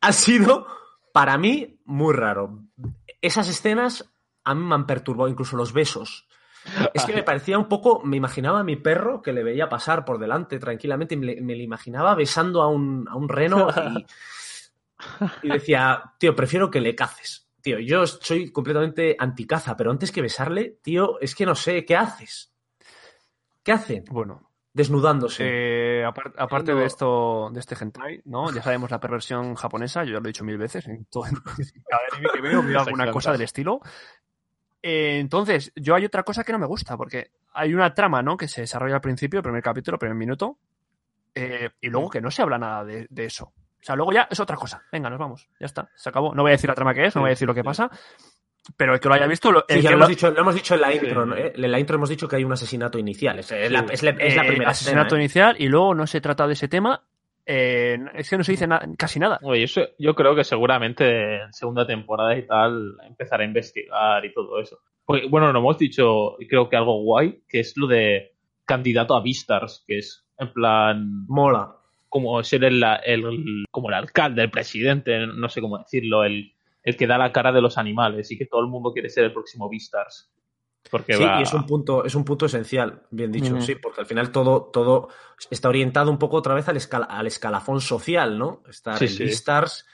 [0.02, 0.68] ha sido
[1.14, 2.60] para mí muy raro.
[3.22, 4.10] Esas escenas
[4.50, 6.28] a mí me han perturbado, incluso los besos.
[6.94, 10.04] Es que me parecía un poco, me imaginaba a mi perro que le veía pasar
[10.06, 14.06] por delante tranquilamente y me, me le imaginaba besando a un, a un reno y,
[15.44, 17.50] y decía, tío, prefiero que le caces.
[17.62, 21.96] Tío, yo soy completamente anticaza, pero antes que besarle, tío, es que no sé, ¿qué
[21.96, 22.54] haces?
[23.64, 24.04] ¿Qué hacen?
[24.10, 25.44] Bueno, Desnudándose.
[25.46, 28.52] eh, apar- aparte de esto, de este hentai, ¿no?
[28.54, 32.02] Ya sabemos la perversión japonesa, yo ya lo he dicho mil veces, en todo cada
[32.14, 33.82] anime que veo, veo alguna cosa del estilo.
[34.82, 38.38] Eh, entonces, yo hay otra cosa que no me gusta, porque hay una trama, ¿no?
[38.38, 40.58] Que se desarrolla al principio, el primer capítulo, el primer minuto,
[41.36, 43.46] eh, y luego que no se habla nada de, de eso.
[43.46, 44.84] O sea, luego ya es otra cosa.
[44.92, 45.48] Venga, nos vamos.
[45.60, 45.90] Ya está.
[45.96, 46.34] Se acabó.
[46.34, 47.90] No voy a decir la trama que es, no voy a decir lo que pasa.
[48.76, 50.74] Pero el que lo haya visto, lo, Sí, ya lo hemos, dicho, lo hemos dicho
[50.76, 51.24] en la intro.
[51.24, 51.30] Sí.
[51.30, 51.36] ¿no?
[51.38, 51.54] ¿Eh?
[51.56, 53.40] En la intro hemos dicho que hay un asesinato inicial.
[53.40, 53.72] Es, la, es
[54.04, 56.68] la- es la eh, primera asesinato escena, inicial y luego no se trata de ese
[56.68, 57.07] tema.
[57.48, 59.40] Eh, es que no se dice na- casi nada.
[59.42, 64.34] Oye, eso, yo creo que seguramente en segunda temporada y tal empezará a investigar y
[64.34, 64.78] todo eso.
[65.06, 68.34] Porque, bueno, no hemos dicho, creo que algo guay, que es lo de
[68.66, 71.74] candidato a Vistars, que es en plan Mola.
[72.10, 76.52] como ser el, el- como el alcalde, el presidente, no sé cómo decirlo, el,
[76.84, 79.24] el que da la cara de los animales y que todo el mundo quiere ser
[79.26, 80.30] el próximo Beastars.
[80.90, 81.40] Porque Sí, va...
[81.40, 84.64] y es un punto, es un punto esencial, bien dicho, sí, porque al final todo,
[84.72, 85.10] todo
[85.50, 88.62] está orientado un poco otra vez al, escala- al escalafón social, ¿no?
[88.70, 89.24] Está Sí, el sí.
[89.26, 89.86] Beastars,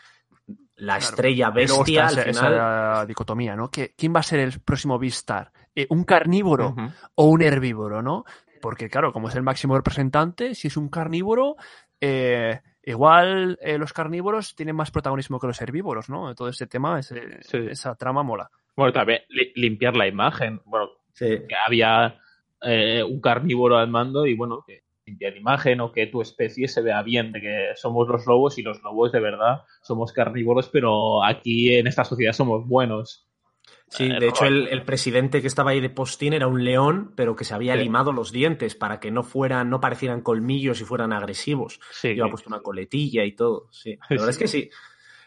[0.75, 1.09] la Claro.
[1.09, 2.53] estrella bestia, está al esa, final.
[2.53, 3.69] esa dicotomía, ¿no?
[3.69, 5.51] Que, ¿Quién va a ser el próximo Beastar?
[5.75, 6.75] Eh, ¿Un carnívoro
[7.15, 8.25] o un herbívoro, no?
[8.61, 11.55] Porque, claro, como es el máximo representante, si es un carnívoro,
[11.99, 16.33] eh, igual eh, los carnívoros tienen más protagonismo que los herbívoros, ¿no?
[16.35, 17.57] Todo ese tema, ese- Sí.
[17.69, 18.49] esa trama mola.
[18.75, 20.61] Bueno, también li- limpiar la imagen.
[20.65, 21.25] Bueno, Sí.
[21.47, 22.19] que había
[22.61, 26.67] eh, un carnívoro al mando y bueno, que limpiar la imagen o que tu especie
[26.67, 30.69] se vea bien, de que somos los lobos y los lobos de verdad somos carnívoros,
[30.69, 33.27] pero aquí en esta sociedad somos buenos.
[33.89, 37.13] Sí, Eh, de hecho el, el presidente que estaba ahí de postín era un león,
[37.15, 37.83] pero que se había Sí.
[37.83, 41.79] limado los dientes para que no fueran, no parecieran colmillos y fueran agresivos.
[41.91, 43.67] Sí, Lleva puesto una coletilla y todo.
[43.71, 44.69] Sí, la verdad es que sí.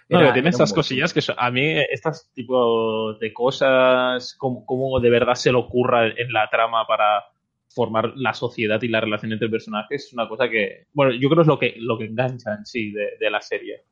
[0.09, 5.00] Era- que tiene estas cosillas que son- a mí estas tipo de cosas, como, como
[5.00, 7.24] de verdad se le ocurra en la trama para
[7.74, 11.42] formar la sociedad y la relación entre personajes, es una cosa que, bueno, yo creo
[11.42, 13.82] es lo que, lo que engancha en sí de, de la serie,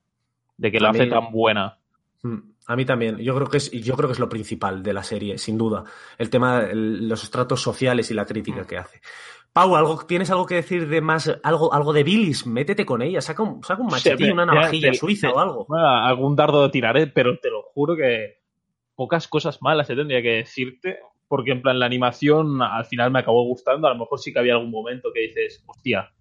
[0.56, 1.78] de que la hace tan buena.
[2.22, 2.38] Mm,
[2.68, 3.18] A mí también.
[3.18, 5.84] Yo creo que es, yo creo que es lo principal de la serie, sin duda.
[6.16, 8.66] El tema, el- los estratos sociales y la crítica Mm.
[8.66, 9.00] que hace.
[9.54, 12.44] Pau, ¿algo, ¿tienes algo que decir de más, algo, algo de Billis?
[12.44, 15.38] Métete con ella, saca un, saca un machetillo, una Mira, navajilla te- suiza te- o
[15.38, 15.66] algo.
[15.76, 18.38] Algún dardo tiraré, pero te lo juro que
[18.96, 20.98] pocas cosas malas se tendría que decirte,
[21.28, 24.40] porque en plan la animación al final me acabó gustando, a lo mejor sí que
[24.40, 26.12] había algún momento que dices, hostia,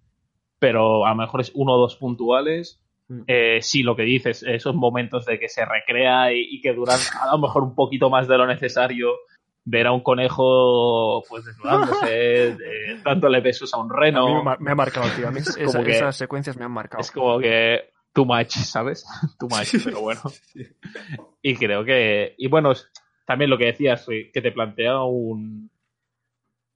[0.60, 2.80] pero a lo mejor es uno o dos puntuales.
[3.08, 3.22] Mm.
[3.26, 7.00] Eh, sí, lo que dices, esos momentos de que se recrea y, y que duran
[7.20, 9.10] a lo mejor un poquito más de lo necesario,
[9.66, 14.44] ver a un conejo pues desnudándose, de- dándole besos a un A mí reno.
[14.60, 15.28] me, ha marcado, tío.
[15.28, 17.00] A mí esa- como que- esas secuencias me han marcado.
[17.00, 19.04] Es como que too much, ¿sabes?
[19.38, 20.20] Too much, pero bueno.
[21.42, 22.34] Y creo que.
[22.38, 22.90] Y bueno, es-
[23.26, 25.70] también lo que decías, eh, que te plantea un.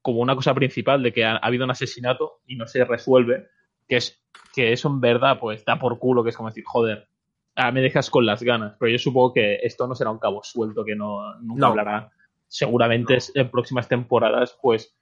[0.02, 3.48] como una cosa principal de que ha, ha habido un asesinato y no se resuelve,
[3.86, 4.22] que es
[4.54, 7.06] que eso en verdad, pues da por culo, que es como decir, joder,
[7.54, 8.76] ah, me dejas con las ganas.
[8.80, 11.66] Pero yo supongo que esto no será un cabo suelto que no nunca No.
[11.66, 12.10] hablará.
[12.48, 14.96] Seguramente es- en próximas temporadas, pues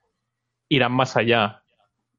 [0.69, 1.63] irán más allá.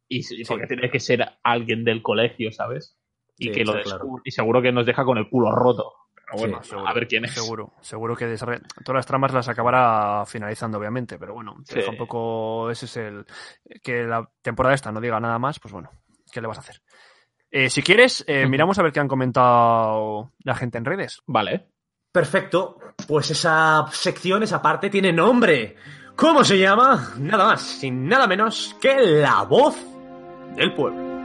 [0.08, 2.98] Y y porque tiene que ser alguien del colegio, ¿sabes?
[3.36, 3.88] Y Sí, que lo claro.
[3.88, 5.92] descubre- y seguro que nos deja con el culo roto.
[6.30, 7.32] Pero bueno, Sí, a ver quién es.
[7.32, 8.62] Seguro, seguro que todas
[8.98, 12.70] las tramas las acabará finalizando, obviamente, pero bueno, deja un poco.
[12.70, 13.24] Ese es el.
[13.82, 15.90] Que la temporada esta no diga nada más, pues bueno,
[16.32, 16.82] ¿qué le vas a hacer?
[17.50, 21.22] Eh, si quieres, eh, miramos a ver qué han comentado la gente en redes.
[21.26, 21.68] Vale.
[22.12, 22.78] Perfecto.
[23.06, 25.76] Pues esa sección, esa parte tiene nombre.
[26.16, 27.12] ¿Cómo se llama?
[27.18, 29.76] Nada más, sin nada menos que la voz
[30.56, 31.17] del pueblo.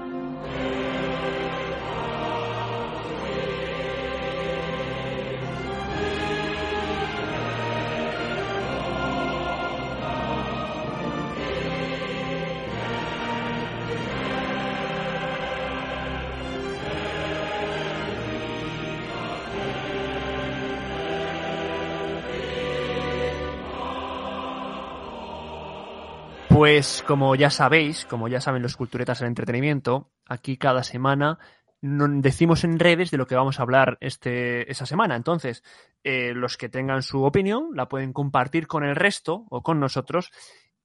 [26.63, 31.37] Pues como ya sabéis, como ya saben los culturetas del entretenimiento, aquí cada semana
[31.81, 35.17] decimos en redes de lo que vamos a hablar este, esa semana.
[35.17, 35.61] Entonces,
[36.05, 40.31] eh, los que tengan su opinión la pueden compartir con el resto o con nosotros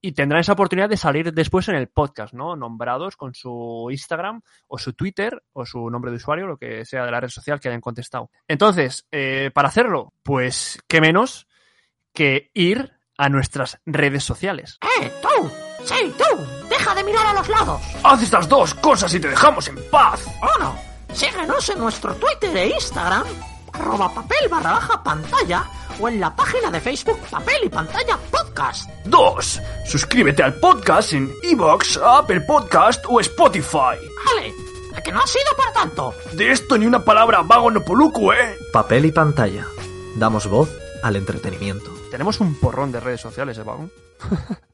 [0.01, 2.57] y tendrán esa oportunidad de salir después en el podcast, ¿no?
[2.57, 7.05] Nombrados con su Instagram o su Twitter o su nombre de usuario, lo que sea
[7.05, 8.33] de la red social que hayan contestado.
[8.49, 11.47] Entonces, eh, para hacerlo, pues, ¿qué menos
[12.13, 14.81] que ir a nuestras redes sociales?
[15.01, 15.68] ¡Eh, tú!
[15.85, 16.69] ¡Sí, tú!
[16.69, 17.81] ¡Deja de mirar a los lados!
[18.03, 20.25] Haz estas dos cosas y te dejamos en paz.
[20.57, 20.77] ¡Uno!
[21.13, 23.25] Síguenos en nuestro Twitter e Instagram,
[23.73, 25.65] arroba papel barra baja pantalla,
[26.01, 28.89] o en la página de Facebook Papel y Pantalla Podcast.
[29.05, 29.61] 2.
[29.87, 33.97] Suscríbete al podcast en Evox, Apple Podcast o Spotify.
[34.27, 34.53] ¡Vale!
[34.95, 36.15] ¿A que no ha sido para tanto?
[36.33, 38.57] De esto ni una palabra vago no poluco, ¿eh?
[38.73, 39.67] Papel y pantalla.
[40.17, 40.71] Damos voz
[41.03, 41.91] al entretenimiento.
[42.11, 43.89] Tenemos un porrón de redes sociales, ¿eh, vago?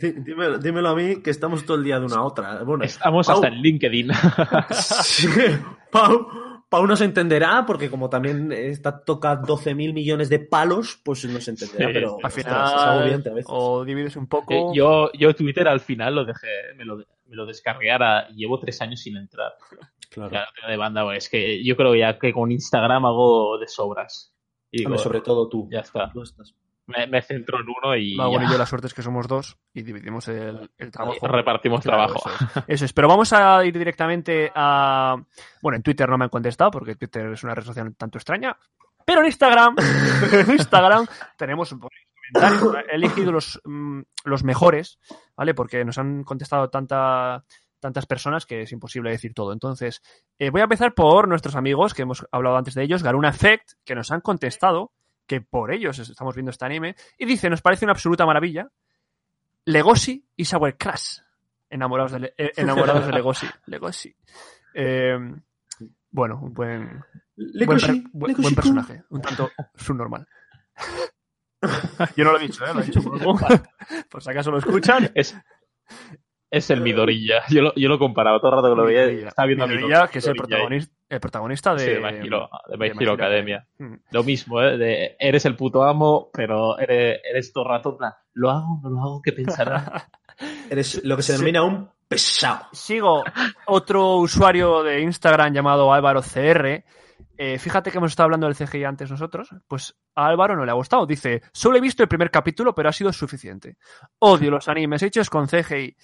[0.00, 2.62] dímelo, dímelo a mí que estamos todo el día de una a otra.
[2.64, 4.10] Bueno, Estamos Pau- hasta en LinkedIn.
[4.72, 5.28] Sí,
[5.90, 6.26] Pau,
[6.68, 11.86] Pau nos entenderá porque como también esta toca 12.000 millones de palos, pues nos entenderá,
[11.88, 13.44] Sí, pero Al final, es a veces.
[13.48, 14.52] o divides un poco.
[14.54, 18.58] Eh, yo, yo Twitter al final lo dejé, me lo, me lo descargué ahora llevo
[18.58, 19.52] tres años sin entrar.
[20.10, 20.30] Claro.
[20.68, 24.32] De banda, pues, es que yo creo ya que con Instagram hago de sobras.
[24.70, 25.68] Y digo, sobre todo tú.
[25.70, 26.10] ya está.
[26.12, 26.52] Tú estás.
[26.86, 28.46] Me, me centro en uno y Vago ya.
[28.46, 31.26] y yo la suerte es que somos dos y dividimos el, el trabajo.
[31.26, 32.28] repartimos Claro, trabajo.
[32.28, 32.64] Eso es.
[32.68, 32.92] Eso es.
[32.92, 35.16] Pero vamos a ir directamente a.
[35.62, 38.18] Bueno, en Twitter no me han contestado porque Twitter es una red social un tanto
[38.18, 38.56] extraña.
[39.06, 39.76] Pero en Instagram,
[40.32, 41.06] en Instagram
[41.36, 42.84] tenemos comentarios.
[42.90, 44.98] He elegido los, mm, los mejores,
[45.36, 45.54] ¿vale?
[45.54, 47.44] Porque nos han contestado tanta,
[47.80, 49.52] tantas personas que es imposible decir todo.
[49.52, 50.02] Entonces,
[50.38, 53.72] eh, voy a empezar por nuestros amigos que hemos hablado antes de ellos, Garuna Effect,
[53.84, 54.92] que nos han contestado
[55.26, 56.96] que por ellos estamos viendo este anime.
[57.18, 58.68] Y dice, nos parece una absoluta maravilla.
[59.64, 61.18] Legoshi y Sour Crash.
[61.70, 63.46] Enamorados de, Le- eh, enamorados de Legoshi.
[63.66, 64.14] Legoshi.
[64.74, 65.18] Eh,
[66.10, 67.04] bueno, un buen,
[67.36, 67.66] buen,
[68.44, 70.26] personaje, un tanto subnormal.
[72.16, 72.74] Yo no lo he dicho, ¿eh?
[72.74, 73.18] Lo he dicho por,
[74.08, 75.10] por si acaso lo escuchan.
[75.14, 75.34] Es,
[76.56, 77.42] es el Midorilla.
[77.50, 79.28] Yo lo, yo lo comparaba todo el rato que lo veía.
[79.28, 82.26] Estaba viendo a Midoriya, Midoriya que es el protagonista, el protagonista de, Sí, de My
[82.26, 83.66] Hero, de My de My Hero Hero Academia.
[83.78, 83.94] Mm.
[84.10, 84.76] Lo mismo, ¿eh?
[84.76, 87.98] De, eres el puto amo, pero eres, eres todo el rato,
[88.34, 90.08] lo hago, no lo hago, ¿qué pensará?
[90.68, 92.66] Eres lo que se denomina un pesado.
[92.72, 93.22] Sigo
[93.66, 96.84] otro usuario de Instagram llamado Álvaro CR.
[97.36, 99.48] Eh, fíjate que hemos estado hablando del CGI antes nosotros.
[99.66, 101.06] Pues a Álvaro no le ha gustado.
[101.06, 103.76] Dice, solo he visto el primer capítulo, pero ha sido suficiente.
[104.18, 105.96] Odio los animes hechos con CGI.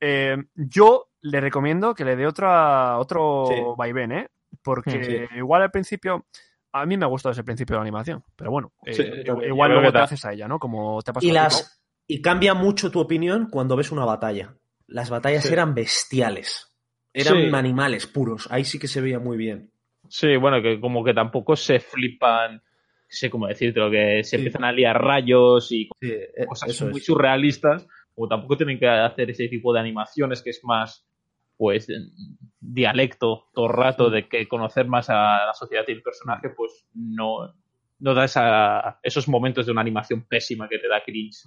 [0.00, 3.54] Eh, yo le recomiendo que le dé otra, otro Sí.
[3.76, 4.28] vaivén, ¿eh?
[4.62, 6.26] Porque igual al principio...
[6.76, 9.04] A mí me ha gustado ese principio de la animación, pero bueno, eh, Sí,
[9.46, 10.58] igual, luego te haces a ella, ¿no?
[10.58, 11.80] Como te ha pasado Y las
[12.20, 14.56] cambia mucho tu opinión cuando ves una batalla.
[14.88, 15.52] Las batallas Sí.
[15.52, 16.74] eran bestiales.
[17.12, 17.50] Eran Sí.
[17.54, 18.48] animales puros.
[18.50, 19.70] Ahí sí que se veía muy bien.
[20.08, 22.60] Sí, bueno, que como que tampoco se flipan, no
[23.08, 24.36] sé cómo decirte, lo que se Sí.
[24.38, 27.06] empiezan a liar rayos y Sí, eh, cosas eso muy es.
[27.06, 31.06] surrealistas, como tampoco tienen que hacer ese tipo de animaciones que es más,
[31.56, 31.88] pues,
[32.60, 36.86] dialecto todo el rato de que conocer más a la sociedad y el personaje, pues
[36.94, 37.54] no,
[37.98, 41.46] no da esa, esos momentos de una animación pésima que te da cringe.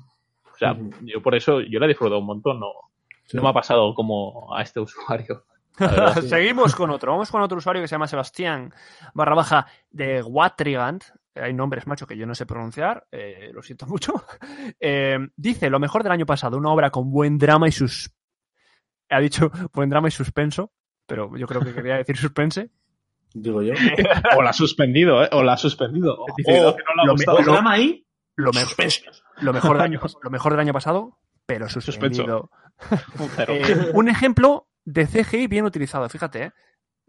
[0.54, 2.72] O sea, yo por eso, yo la he disfrutado un montón, no,
[3.34, 5.44] no me ha pasado como a este usuario.
[6.28, 7.12] Seguimos con otro.
[7.12, 8.74] Vamos con otro usuario que se llama Sebastián
[9.14, 11.04] barra baja de Watrigant.
[11.42, 13.08] Hay nombres, macho, que yo no sé pronunciar.
[13.12, 14.14] eh, lo siento mucho.
[14.80, 18.12] Eh, dice, lo mejor del año pasado, una obra con buen drama y sus...
[19.10, 20.72] Ha dicho buen drama y suspenso,
[21.06, 22.70] pero yo creo que quería decir suspense.
[23.34, 23.74] Digo yo.
[24.38, 25.30] O la ha suspendido, ¿eh?
[25.32, 26.16] O la ha suspendido.
[26.20, 27.40] O, Dice, o que no lo gustado.
[27.40, 28.06] ¿El drama ahí?
[28.36, 29.02] Lo, me- Suspense.
[29.42, 32.50] lo mejor, del año, lo mejor del año pasado, pero suspendido.
[33.48, 36.44] Eh, un ejemplo de CGI bien utilizado, fíjate.
[36.44, 36.52] ¿eh?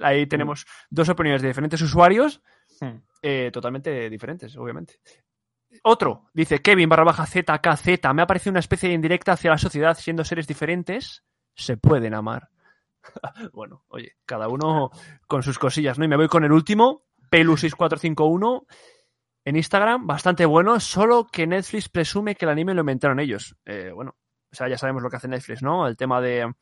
[0.01, 2.41] Ahí tenemos dos opiniones de diferentes usuarios,
[2.81, 3.03] Hmm.
[3.23, 5.01] eh, totalmente diferentes, obviamente.
[5.83, 9.59] Otro, dice Kevin barra baja ZKZ, me ha parecido una especie de indirecta hacia la
[9.59, 11.25] sociedad, siendo seres diferentes,
[11.55, 12.49] se pueden amar.
[13.53, 14.91] bueno, oye, cada uno
[15.27, 16.05] con sus cosillas, ¿no?
[16.05, 18.67] Y me voy con el último, Pelu6451,
[19.45, 23.57] en Instagram, bastante bueno, solo que Netflix presume que el anime lo inventaron ellos.
[23.65, 24.17] Eh, bueno,
[24.51, 25.87] o sea, ya sabemos lo que hace Netflix, ¿no?
[25.87, 26.53] El tema de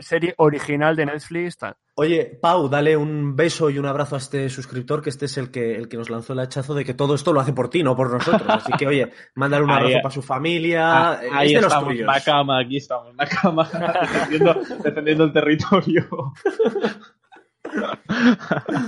[0.00, 1.76] serie original de Netflix, tal.
[1.98, 5.50] Oye, Pau, dale un beso y un abrazo a este suscriptor, que este es el
[5.50, 7.82] que, el que nos lanzó el hachazo de que todo esto lo hace por ti,
[7.82, 8.48] no por nosotros.
[8.48, 10.00] Así que, oye, mándale un abrazo eh.
[10.02, 10.82] para su familia.
[10.84, 12.06] Ah, eh, ahí es de los estamos, tuyos.
[12.06, 13.64] Nakama, aquí estamos, Nakama,
[14.02, 14.54] defendiendo,
[14.84, 16.06] defendiendo el territorio.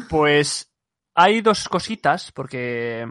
[0.09, 0.73] Pues
[1.15, 3.07] hay dos cositas, porque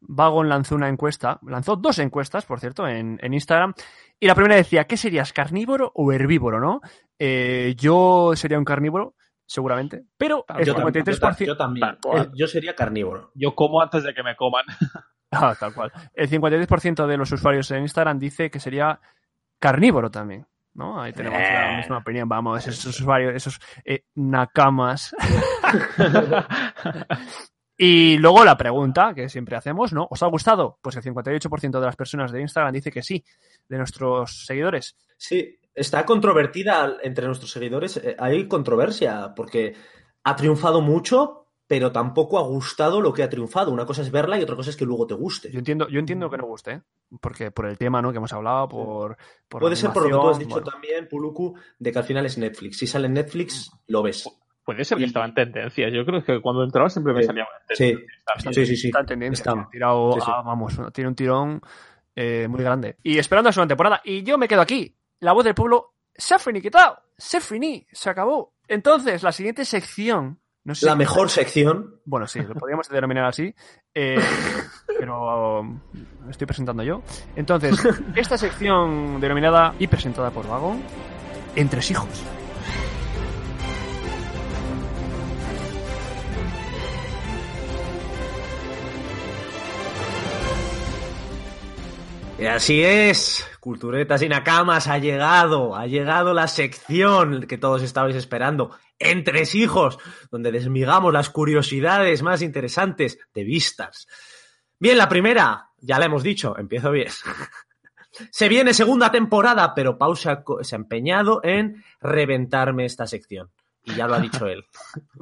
[0.00, 3.72] Vagon lanzó una encuesta, lanzó dos encuestas, por cierto, en, en Instagram,
[4.20, 6.80] y la primera decía, ¿qué serías, carnívoro o herbívoro, no?
[7.18, 9.14] Eh, yo sería un carnívoro,
[9.46, 11.46] seguramente, pero el Yo, tam- yo ta- 53%...
[11.46, 11.86] yo también.
[11.86, 12.22] Tal cual.
[12.26, 13.30] Eh, yo sería carnívoro.
[13.34, 14.64] Yo como antes de que me coman.
[15.32, 15.90] Ah, tal cual.
[16.14, 19.00] El 53% de los usuarios en Instagram dice que sería
[19.58, 20.46] carnívoro también.
[20.72, 21.00] ¿No?
[21.02, 21.76] Ahí tenemos la Eh.
[21.78, 22.28] misma opinión.
[22.28, 25.14] Vamos, esos usuarios, esos eh, nakamas.
[27.78, 30.06] y luego la pregunta que siempre hacemos, ¿no?
[30.10, 30.78] ¿Os ha gustado?
[30.82, 33.24] Pues el 58% de las personas de Instagram dice que sí,
[33.68, 34.96] de nuestros seguidores.
[35.16, 37.96] Sí, está controvertida entre nuestros seguidores.
[37.98, 39.74] eh, Hay controversia porque
[40.24, 43.72] ha triunfado mucho, pero tampoco ha gustado lo que ha triunfado.
[43.72, 45.50] Una cosa es verla y otra cosa es que luego te guste.
[45.50, 46.82] Yo entiendo, yo entiendo que no guste, ¿eh?
[47.20, 48.10] Porque por el tema, ¿no?
[48.10, 49.16] Que hemos hablado, por.
[49.48, 50.70] por Puede ser por lo que tú has dicho bueno.
[50.70, 52.78] también, Puluku, de que al final es Netflix.
[52.78, 54.28] Si sale en Netflix, lo ves.
[54.66, 55.90] Puede ser que estaba en tendencias.
[55.92, 57.96] Yo creo que cuando entraba siempre me salía en Sí.
[58.52, 58.86] Sí, sí, sí.
[58.88, 59.40] Está en tendencia.
[59.42, 59.52] Está.
[59.54, 60.26] tío, ha tirado, Sí, sí.
[60.34, 61.60] ah, vamos, tiene un tirón
[62.14, 62.96] eh, muy grande.
[63.02, 64.00] Y esperando la segunda temporada.
[64.04, 64.94] Y yo me quedo aquí.
[65.20, 66.98] La voz del pueblo se ha finiquitado.
[67.16, 67.86] Se finí.
[67.92, 68.52] Se acabó.
[68.68, 70.40] Entonces, la siguiente sección.
[70.64, 72.00] No sé La si- mejor sección.
[72.04, 73.54] Bueno, sí, lo podríamos denominar así.
[73.94, 74.18] eh,
[74.98, 75.80] pero um,
[76.24, 77.02] me estoy presentando yo.
[77.36, 77.78] Entonces,
[78.16, 80.82] esta sección denominada y presentada por Vagon,
[81.54, 82.08] Entre hijos.
[92.38, 98.14] Y así es, Culturetas y Nakamas, ha llegado, ha llegado la sección que todos estabais
[98.16, 99.98] esperando, Entre hijos,
[100.30, 104.06] donde desmigamos las curiosidades más interesantes de vistas.
[104.78, 107.08] Bien, la primera, ya la hemos dicho, empiezo bien.
[108.30, 113.06] Se viene segunda temporada, pero Pau se ha, co- se ha empeñado en reventarme esta
[113.06, 113.50] sección.
[113.84, 114.64] Y ya lo ha dicho él.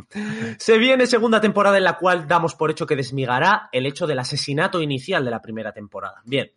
[0.59, 4.21] Se viene segunda temporada en la cual damos por hecho que desmigará el hecho del
[4.21, 6.23] asesinato inicial de la primera temporada.
[6.25, 6.53] Bien.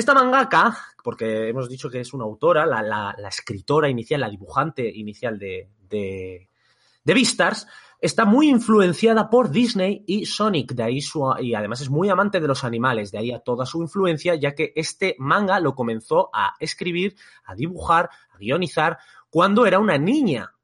[0.00, 5.38] Esta mangaka, porque hemos dicho que es una autora, la, escritora inicial, la dibujante inicial
[5.38, 6.48] de, de,
[7.04, 7.26] de
[8.00, 12.40] está muy influenciada por Disney y Sonic, de ahí su, y además es muy amante
[12.40, 16.30] de los animales, de ahí a toda su influencia, ya que este manga lo comenzó
[16.32, 18.96] a escribir, a dibujar, a guionizar
[19.28, 20.54] cuando era una niña,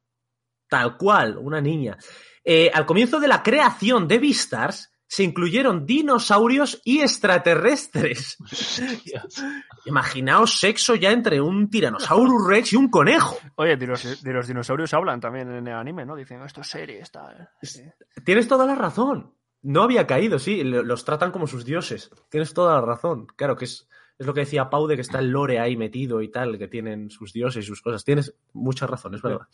[0.66, 1.98] tal cual, una niña.
[2.42, 8.36] Eh, al comienzo de la creación de Beastars, se incluyeron dinosaurios y extraterrestres.
[9.84, 13.38] Imaginaos sexo ya entre un Tyrannosaurus Rex y un conejo.
[13.56, 16.16] Oye, de los, de los dinosaurios hablan también en el anime, ¿no?
[16.16, 17.52] Dicen, esto es serie, está...
[18.24, 19.34] Tienes toda la razón.
[19.62, 20.62] No había caído, sí.
[20.62, 22.10] Los tratan como sus dioses.
[22.28, 23.26] Tienes toda la razón.
[23.36, 23.88] Claro que es,
[24.18, 26.68] es lo que decía Pau de que está el lore ahí metido y tal, que
[26.68, 28.04] tienen sus dioses y sus cosas.
[28.04, 29.46] Tienes muchas razones, ¿verdad?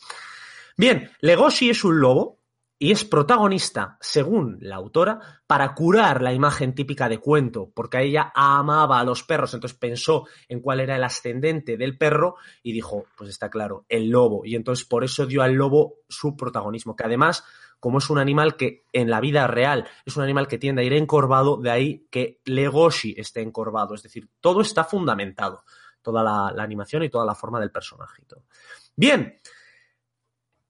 [0.77, 2.42] Bien, Legoshi es un lobo
[2.79, 8.31] y es protagonista, según la autora, para curar la imagen típica de cuento, porque ella
[8.35, 13.05] amaba a los perros, entonces pensó en cuál era el ascendente del perro y dijo,
[13.15, 17.05] pues está claro, el lobo, y entonces por eso dio al lobo su protagonismo, que
[17.05, 17.45] además,
[17.79, 20.85] como es un animal que en la vida real es un animal que tiende a
[20.85, 25.63] ir encorvado, de ahí que Legoshi esté encorvado, es decir, todo está fundamentado,
[26.01, 28.43] toda la, la animación y toda la forma del todo.
[28.95, 29.39] Bien,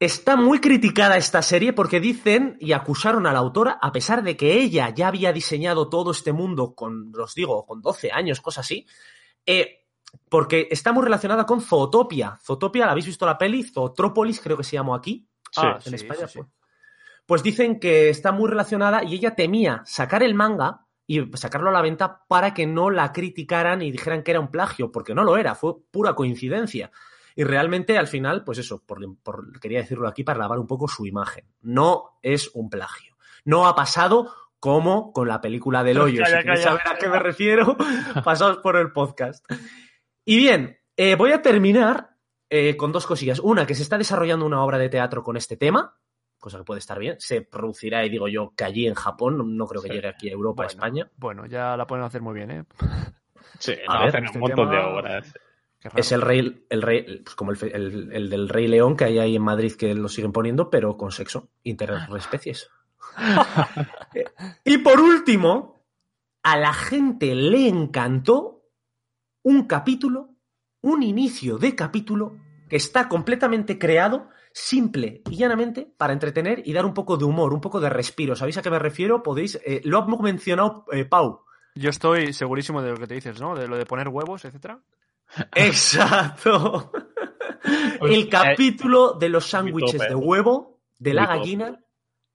[0.04, 4.36] Está muy criticada esta serie porque dicen y acusaron a la autora, a pesar de
[4.36, 8.66] que ella ya había diseñado todo este mundo con, os digo, con 12 años, cosas
[8.66, 8.86] así,
[9.46, 9.86] eh,
[10.28, 12.38] porque está muy relacionada con Zootopia.
[12.44, 13.64] Zootopia, ¿la habéis visto la peli?
[13.64, 15.26] Zootrópolis, creo que se llamó aquí.
[15.50, 16.28] Sí, en sí, España.
[16.28, 16.40] sí.
[16.40, 16.52] Pues.
[17.26, 21.74] pues dicen que está muy relacionada y ella temía sacar el manga y sacarlo a
[21.74, 25.24] la venta para que no la criticaran y dijeran que era un plagio, porque no
[25.24, 26.92] lo era, fue pura coincidencia.
[27.36, 30.88] Y realmente al final, pues eso, por, por, quería decirlo aquí para lavar un poco
[30.88, 31.46] su imagen.
[31.62, 33.16] No es un plagio.
[33.46, 36.24] No ha pasado como con la película del hoyo.
[36.24, 36.80] Calla, si queréis calla.
[36.80, 37.76] saber a qué me refiero,
[38.24, 39.46] pasaos por el podcast.
[40.26, 42.12] Y bien, eh, voy a terminar
[42.50, 43.40] eh, con dos cosillas.
[43.40, 45.98] Una, que se está desarrollando una obra de teatro con este tema,
[46.40, 47.16] cosa que puede estar bien.
[47.20, 49.96] Se producirá, y digo yo, que allí en Japón, no, no creo que Sí.
[49.96, 51.10] llegue aquí a Europa, a España.
[51.18, 52.64] Bueno, ya la pueden hacer muy bien, ¿eh?
[53.60, 55.34] Sí, A no, ver, hacen este un montón de obras.
[55.96, 59.36] Es el rey, el rey, pues como el- el del Rey León que hay ahí
[59.36, 62.70] en Madrid que lo siguen poniendo, pero con sexo, interespecies.
[64.64, 65.86] y por último,
[66.44, 68.64] a la gente le encantó
[69.44, 70.30] un capítulo,
[70.82, 72.38] un inicio de capítulo
[72.70, 77.54] que está completamente creado, simple y llanamente, para entretener y dar un poco de humor,
[77.54, 78.36] un poco de respiro.
[78.36, 79.24] ¿Sabéis a qué me refiero?
[79.24, 81.42] Podéis, eh, lo ha mencionado eh, Pau.
[81.76, 83.56] Yo estoy segurísimo de lo que te dices, ¿no?
[83.56, 84.80] De lo de poner huevos, etcétera.
[85.56, 86.92] Exacto.
[88.00, 91.80] Pues, El capítulo de los sándwiches de huevo de la gallina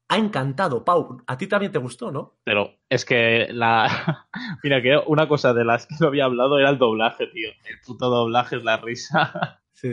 [0.09, 0.85] ha encantado.
[0.85, 2.39] Pau, a ti también te gustó, ¿no?
[2.45, 4.27] Pero es que la.
[4.63, 7.51] Mira, que una cosa de las que no había hablado era el doblaje, tío.
[7.65, 9.63] El puto doblaje es la risa.
[9.73, 9.93] Sí.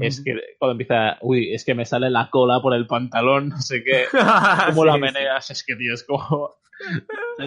[0.00, 3.60] Es que cuando empieza, uy, es que me sale la cola por el pantalón, no
[3.60, 4.04] sé qué.
[4.66, 5.50] ¿Cómo la meneas?
[5.50, 6.56] Es que, tío, es como.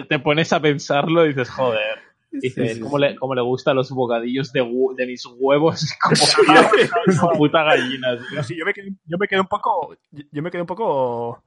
[0.08, 2.05] Te pones a pensarlo y dices, joder.
[2.40, 4.60] Dices, sí, ¿cómo, Le, ¿cómo le gustan los bocadillos de,
[4.96, 5.86] de mis huevos?
[7.20, 8.08] Como puta gallina,
[8.56, 9.96] yo me quedé, yo me quedé un poco.
[10.10, 11.42] Yo me quedé un poco.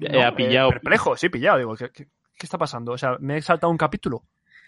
[0.00, 0.70] eh, pillado.
[0.70, 1.58] perplejo, sí, pillado.
[1.58, 2.92] Digo, ¿qué, qué, qué está pasando?
[2.92, 4.22] O sea, me he saltado un capítulo.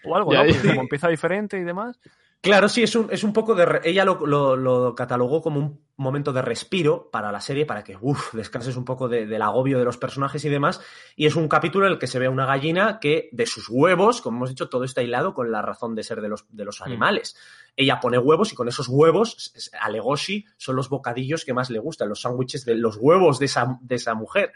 [0.05, 0.51] O algo, Ya, ¿no?
[0.51, 1.99] Porque como empieza diferente y demás.
[2.43, 3.65] Claro, sí, es un, es un poco de...
[3.65, 7.85] re- Ella lo, lo- lo catalogó como un momento de respiro para la serie, para
[7.85, 10.81] que, uff, descanses un poco de- del agobio de los personajes y demás.
[11.15, 13.69] Y es un capítulo en el que se ve a una gallina que de sus
[13.69, 16.65] huevos, como hemos dicho, todo está hilado con la razón de ser de los, de
[16.65, 17.37] los animales.
[17.77, 21.79] Ella pone huevos y con esos huevos, a Legoshi, son los bocadillos que más le
[21.79, 24.51] gustan, los sándwiches de los huevos de esa, de esa mujer.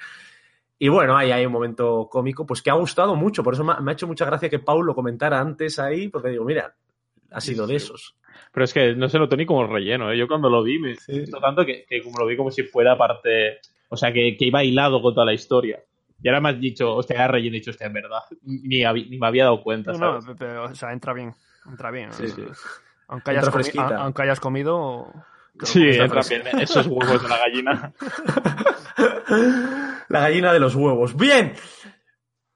[0.77, 3.43] Y bueno, ahí hay un momento cómico, pues que ha gustado mucho.
[3.43, 6.09] Por eso me ha, me ha hecho mucha gracia que Paul lo comentara antes ahí,
[6.09, 6.75] porque digo, mira,
[7.31, 8.15] ha sido de esos.
[8.51, 10.17] Pero es que no se notó ni como relleno, ¿eh?
[10.17, 11.25] Yo cuando lo vi me Sí.
[11.41, 13.59] tanto que, que como lo vi como si fuera parte...
[13.89, 15.79] O sea, que, que iba hilado con toda la historia.
[16.21, 18.19] Y ahora me has dicho, hostia, era relleno, dicho, hostia, en verdad.
[18.43, 20.35] Ni, ni me había dado cuenta, No, no, ¿sabes?
[20.37, 21.33] pero, o sea, entra bien.
[21.65, 22.11] Entra bien.
[22.11, 22.43] Sí, sí.
[23.07, 23.47] Aunque hayas,
[23.77, 25.13] a- aunque hayas comido.
[25.63, 26.43] Sí, entra bien.
[26.59, 27.93] Esos huevos de la gallina.
[30.09, 31.15] La gallina de los huevos.
[31.15, 31.53] Bien.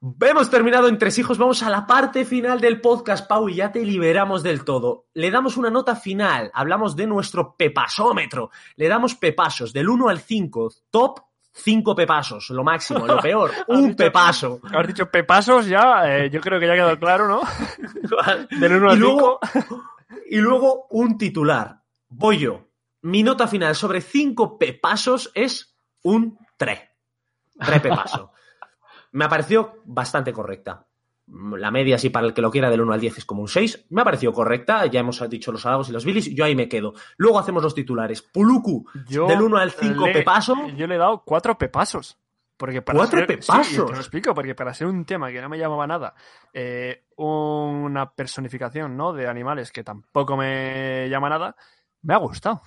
[0.02, 1.38] Hemos terminado en tres hijos.
[1.38, 5.06] Vamos a la parte final del podcast, Pau, y ya te liberamos del todo.
[5.14, 6.50] Le damos una nota final.
[6.56, 8.50] Hablamos de nuestro pepasómetro.
[8.78, 10.74] Le damos pepasos del 1 al 5.
[10.90, 11.20] Top
[11.52, 12.50] 5 pepasos.
[12.50, 13.52] Lo máximo, lo peor.
[13.68, 14.60] Un pepaso.
[14.74, 17.42] Has dicho pepasos ya, eh, yo creo que ya ha quedado claro, ¿no?
[18.60, 19.40] Del 1 y, al luego,
[20.32, 21.80] y luego un titular.
[22.10, 22.70] Voy yo.
[23.04, 26.80] Mi nota final sobre 5 pepasos es un 3.
[27.60, 28.32] 3 pepaso.
[29.12, 30.86] Me ha parecido bastante correcta.
[31.28, 33.48] la media, así para el que lo quiera, del 1 al 10 es como un
[33.48, 33.86] 6.
[33.90, 36.68] Me ha parecido correcta, ya hemos dicho los halagos y los bilis, yo ahí me
[36.68, 36.94] quedo.
[37.18, 38.22] Luego hacemos los titulares.
[38.22, 40.56] Puluku, Yo del 1 al 5 le- pepaso.
[40.76, 42.18] Yo le he dado cuatro pepasos.
[42.58, 43.68] Porque para ¿Cuatro ser- pepasos?
[43.68, 46.14] Sí, te lo explico, porque para ser un tema que no me llamaba nada,
[46.54, 49.14] eh, una personificación ¿no?
[49.14, 51.56] de animales que tampoco me llama nada,
[52.04, 52.62] me ha gustado.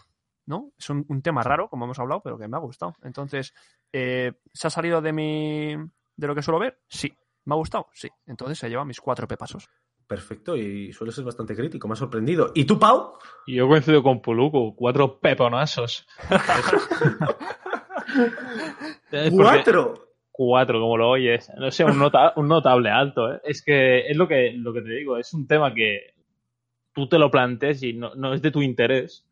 [0.47, 0.71] ¿no?
[0.79, 2.95] Es un, un tema raro, como hemos hablado, pero que me ha gustado.
[3.03, 3.55] Entonces,
[3.93, 5.77] eh, ¿se ha salido de mi
[6.17, 6.79] de lo que suelo ver?
[6.89, 7.13] Sí.
[7.45, 7.87] ¿Me ha gustado?
[7.93, 8.09] Sí.
[8.27, 9.69] Entonces se lleva mis cuatro pepasos.
[10.07, 12.53] Perfecto, y suele ser bastante crítico, me ha sorprendido.
[12.55, 13.15] ¿Y tú, Pau?
[13.47, 16.07] Yo coincido con Puluku, cuatro peponazos.
[19.33, 20.01] ¡Cuatro!
[20.31, 21.51] Cuatro, como lo oyes.
[21.57, 23.33] No sé, un, nota- un notable alto.
[23.33, 23.41] ¿eh?
[23.45, 26.13] Es que es lo que, lo que te digo, es un tema que
[26.93, 29.27] tú te lo plantees y no, no es de tu interés,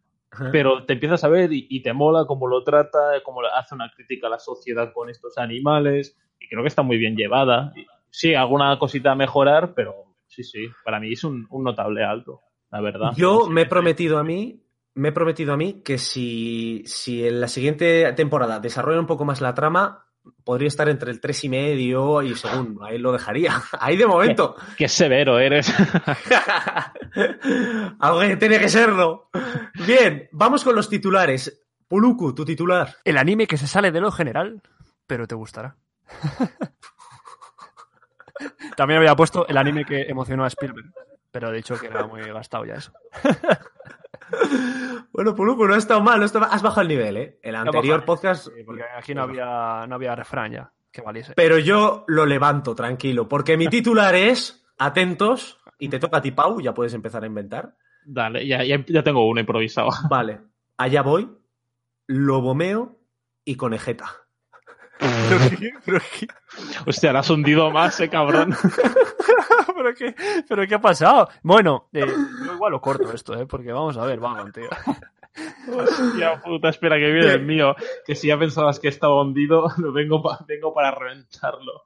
[0.53, 3.91] pero te empiezas a ver y, y te mola cómo lo trata, cómo hace una
[3.95, 7.73] crítica a la sociedad con estos animales, y creo que está muy bien llevada.
[8.11, 9.95] Sí, alguna cosita a mejorar, pero
[10.27, 13.13] sí, sí, para mí es un, un notable alto, la verdad.
[13.17, 14.63] Yo me he prometido a mí,
[14.95, 19.25] me he prometido a mí que si, si en la siguiente temporada desarrolla un poco
[19.25, 20.05] más la trama,
[20.45, 23.61] podría estar entre el tres y medio y según, ahí lo dejaría.
[23.81, 24.57] Ahí de momento.
[24.77, 25.73] Qué severo eres.
[27.99, 29.31] Algo que tiene que serlo.
[29.87, 31.65] Bien, vamos con los titulares.
[31.89, 32.97] Puluku, tu titular.
[33.05, 34.63] El anime que se sale de lo general,
[35.07, 35.77] pero te gustará.
[38.77, 40.93] También había puesto el anime que emocionó a Spielberg,
[41.31, 42.93] pero he dicho que era muy gastado ya eso.
[45.13, 46.49] Bueno, Puluku, no ha estado mal, no mal.
[46.51, 47.39] Has bajado el nivel, ¿eh?
[47.43, 48.47] El anterior bajado, podcast.
[48.47, 51.33] Sí, porque aquí no había, no había refrán ya que valiese.
[51.35, 56.31] Pero yo lo levanto, tranquilo, porque mi titular es, atentos, y te toca a ti,
[56.31, 57.75] Pau, ya puedes empezar a inventar.
[58.05, 59.89] Dale, ya, ya, ya tengo uno improvisado.
[60.09, 60.41] Vale,
[60.77, 61.31] allá voy,
[62.07, 63.01] lobomeo
[63.45, 64.07] y conejeta.
[64.53, 64.91] ¿Pero qué?
[64.91, 64.92] ¿Pero qué?
[66.87, 68.55] Hostia, la has hundido más, eh, cabrón.
[69.75, 70.15] ¿Pero qué?
[70.49, 71.29] ¿Pero qué ha pasado?
[71.43, 72.05] Bueno, eh,
[72.47, 73.47] yo igual lo corto esto, ¿eh?
[73.47, 74.69] Porque vamos a ver, vamos, tío.
[75.77, 77.75] Hostia puta, espera que viene el mío.
[78.05, 81.85] Que si ya pensabas que estaba hundido, lo vengo, pa- vengo para reventarlo.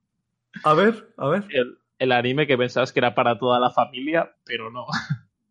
[0.65, 1.45] A ver, a ver.
[1.51, 4.87] El, el anime que pensabas que era para toda la familia, pero no.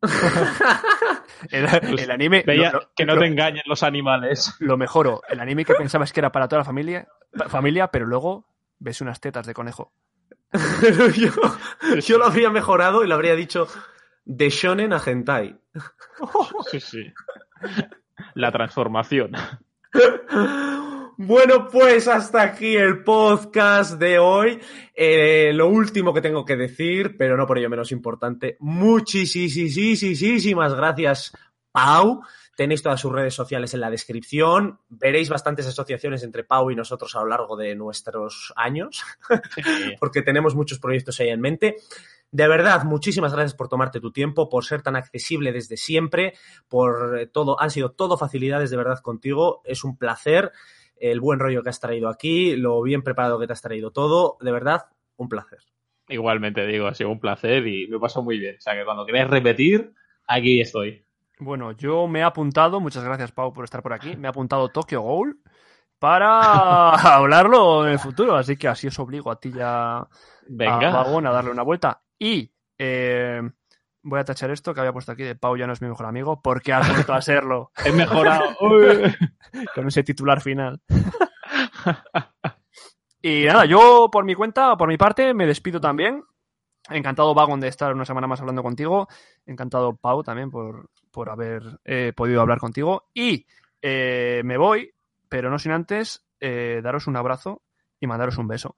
[1.52, 2.44] El, el anime.
[2.46, 4.56] Veía lo- lo- que no lo- te engañen los animales.
[4.60, 5.22] Lo mejoro.
[5.30, 7.08] El anime que pensabas que era para toda la familia,
[7.50, 8.48] familia pero luego
[8.80, 9.94] ves unas tetas de conejo.
[12.04, 13.68] Yo lo habría mejorado y lo habría dicho
[14.24, 15.60] de shonen a hentai.
[16.72, 17.14] Sí, sí.
[18.34, 19.32] La transformación.
[21.18, 24.60] Bueno, pues hasta aquí el podcast de hoy.
[24.94, 31.32] Eh, lo último que tengo que decir, pero no por ello menos importante, muchísimas gracias,
[31.72, 32.22] Pau.
[32.58, 34.82] Tenéis todas sus redes sociales en la descripción.
[34.90, 39.02] Veréis bastantes asociaciones entre Pau y nosotros a lo largo de nuestros años,
[40.02, 41.78] porque tenemos muchos proyectos ahí en mente.
[42.30, 46.34] De verdad, muchísimas gracias por tomarte tu tiempo, por ser tan accesible desde siempre,
[46.68, 49.62] por todo, han sido todo facilidades de verdad contigo.
[49.64, 50.52] Es un placer
[50.98, 54.38] el buen rollo que has traído aquí, lo bien preparado que te has traído todo.
[54.42, 54.86] De verdad,
[55.18, 55.60] un placer.
[56.08, 58.56] Igualmente digo, ha sido un placer y me pasó muy bien.
[58.58, 59.94] O sea que cuando queráis repetir,
[60.28, 61.04] aquí estoy.
[61.40, 64.70] Bueno, yo me he apuntado, muchas gracias Pau por estar por aquí, me he apuntado
[64.70, 65.42] Tokyo Ghoul
[66.00, 70.10] para hablarlo en el futuro, así que así os obligo a ti ya a
[70.48, 70.92] Venga.
[70.92, 72.02] Vagón a darle una vuelta.
[72.18, 73.42] Y eh,
[74.06, 76.06] voy a tachar esto que había puesto aquí de Pau ya no es mi mejor
[76.06, 78.56] amigo, porque ha vuelto a serlo He mejorado.
[79.76, 80.80] Con ese titular final.
[83.22, 86.24] Y nada, yo por mi cuenta, por mi parte, me despido también.
[86.90, 89.08] Encantado, Vagon, de estar una semana más hablando contigo.
[89.46, 93.10] Encantado, Pau, también por, por haber eh, podido hablar contigo.
[93.14, 93.48] Y
[93.82, 94.94] eh, me voy,
[95.28, 97.64] pero no sin antes eh, daros un abrazo
[98.00, 98.76] y mandaros un beso.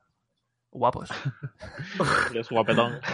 [0.78, 1.10] Guapos.
[2.32, 3.00] Eres guapetón.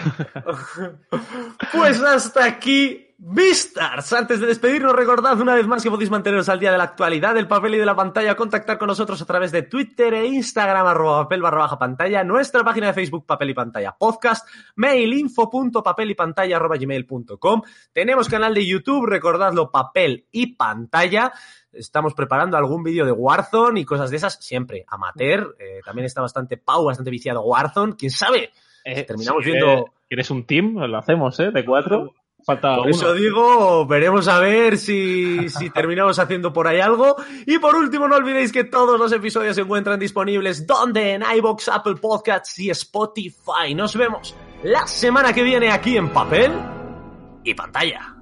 [1.71, 4.11] Pues hasta aquí, Vistars.
[4.11, 7.33] Antes de despedirnos, recordad una vez más que podéis manteneros al día de la actualidad
[7.33, 10.85] del papel y de la pantalla, contactar con nosotros a través de Twitter e Instagram,
[10.85, 14.45] arroba papel barra baja pantalla, nuestra página de Facebook, papel y pantalla podcast,
[14.75, 17.61] mail info.papel y pantalla arroba gmail.com.
[17.93, 21.31] Tenemos canal de YouTube, recordadlo, papel y pantalla.
[21.71, 25.55] Estamos preparando algún vídeo de Warzone y cosas de esas, siempre amateur.
[25.59, 27.95] Eh, también está bastante Pau, bastante viciado Warzone.
[27.97, 28.51] ¿Quién sabe?
[28.83, 30.75] Eh, Terminamos si viendo- ¿Quieres un team?
[30.75, 31.51] Lo hacemos, ¿eh?
[31.51, 32.13] De cuatro.
[32.45, 32.95] Falta Por uno.
[32.95, 37.15] eso digo, veremos a ver si, si terminamos haciendo por ahí algo.
[37.45, 41.69] Y por último, no olvidéis que todos los episodios se encuentran disponibles donde en iBox,
[41.69, 43.73] Apple Podcasts y Spotify.
[43.75, 46.51] Nos vemos la semana que viene aquí en papel
[47.43, 48.12] y pantalla.